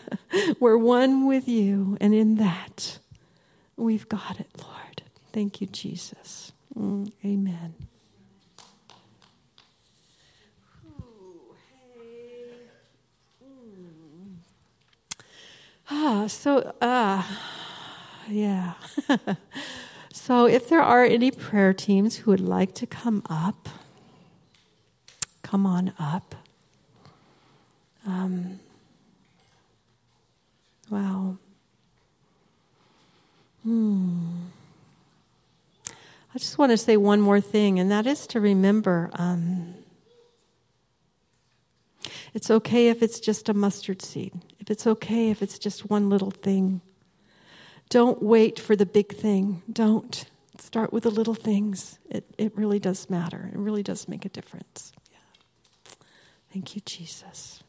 we're 0.60 0.78
one 0.78 1.26
with 1.26 1.46
you, 1.46 1.98
and 2.00 2.14
in 2.14 2.36
that, 2.36 2.98
we've 3.76 4.08
got 4.08 4.40
it, 4.40 4.48
Lord. 4.58 5.02
Thank 5.32 5.60
you, 5.60 5.66
Jesus. 5.66 6.52
Mm, 6.76 7.12
amen. 7.24 7.74
Ah, 15.90 16.26
so, 16.26 16.74
uh, 16.80 17.22
yeah. 18.26 18.74
so, 20.12 20.46
if 20.46 20.70
there 20.70 20.80
are 20.80 21.04
any 21.04 21.30
prayer 21.30 21.74
teams 21.74 22.16
who 22.16 22.30
would 22.30 22.40
like 22.40 22.74
to 22.76 22.86
come 22.86 23.22
up, 23.28 23.68
come 25.52 25.66
on 25.66 25.92
up. 25.98 26.34
Um, 28.06 28.58
wow. 30.88 31.36
Hmm. 33.62 34.44
I 36.34 36.38
just 36.38 36.56
want 36.56 36.72
to 36.72 36.78
say 36.78 36.96
one 36.96 37.20
more 37.20 37.42
thing, 37.42 37.78
and 37.78 37.90
that 37.90 38.06
is 38.06 38.26
to 38.28 38.40
remember 38.40 39.10
um, 39.12 39.74
it's 42.32 42.50
okay 42.50 42.88
if 42.88 43.02
it's 43.02 43.20
just 43.20 43.50
a 43.50 43.52
mustard 43.52 44.00
seed, 44.00 44.32
if 44.58 44.70
it's 44.70 44.86
okay 44.86 45.28
if 45.28 45.42
it's 45.42 45.58
just 45.58 45.90
one 45.90 46.08
little 46.08 46.30
thing. 46.30 46.80
Don't 47.90 48.22
wait 48.22 48.58
for 48.58 48.74
the 48.74 48.86
big 48.86 49.14
thing. 49.14 49.60
Don't. 49.70 50.24
Start 50.58 50.94
with 50.94 51.02
the 51.02 51.10
little 51.10 51.34
things. 51.34 51.98
It, 52.08 52.24
it 52.38 52.56
really 52.56 52.78
does 52.78 53.10
matter, 53.10 53.50
it 53.52 53.58
really 53.58 53.82
does 53.82 54.08
make 54.08 54.24
a 54.24 54.30
difference. 54.30 54.92
Thank 56.52 56.76
you, 56.76 56.82
Jesus. 56.84 57.62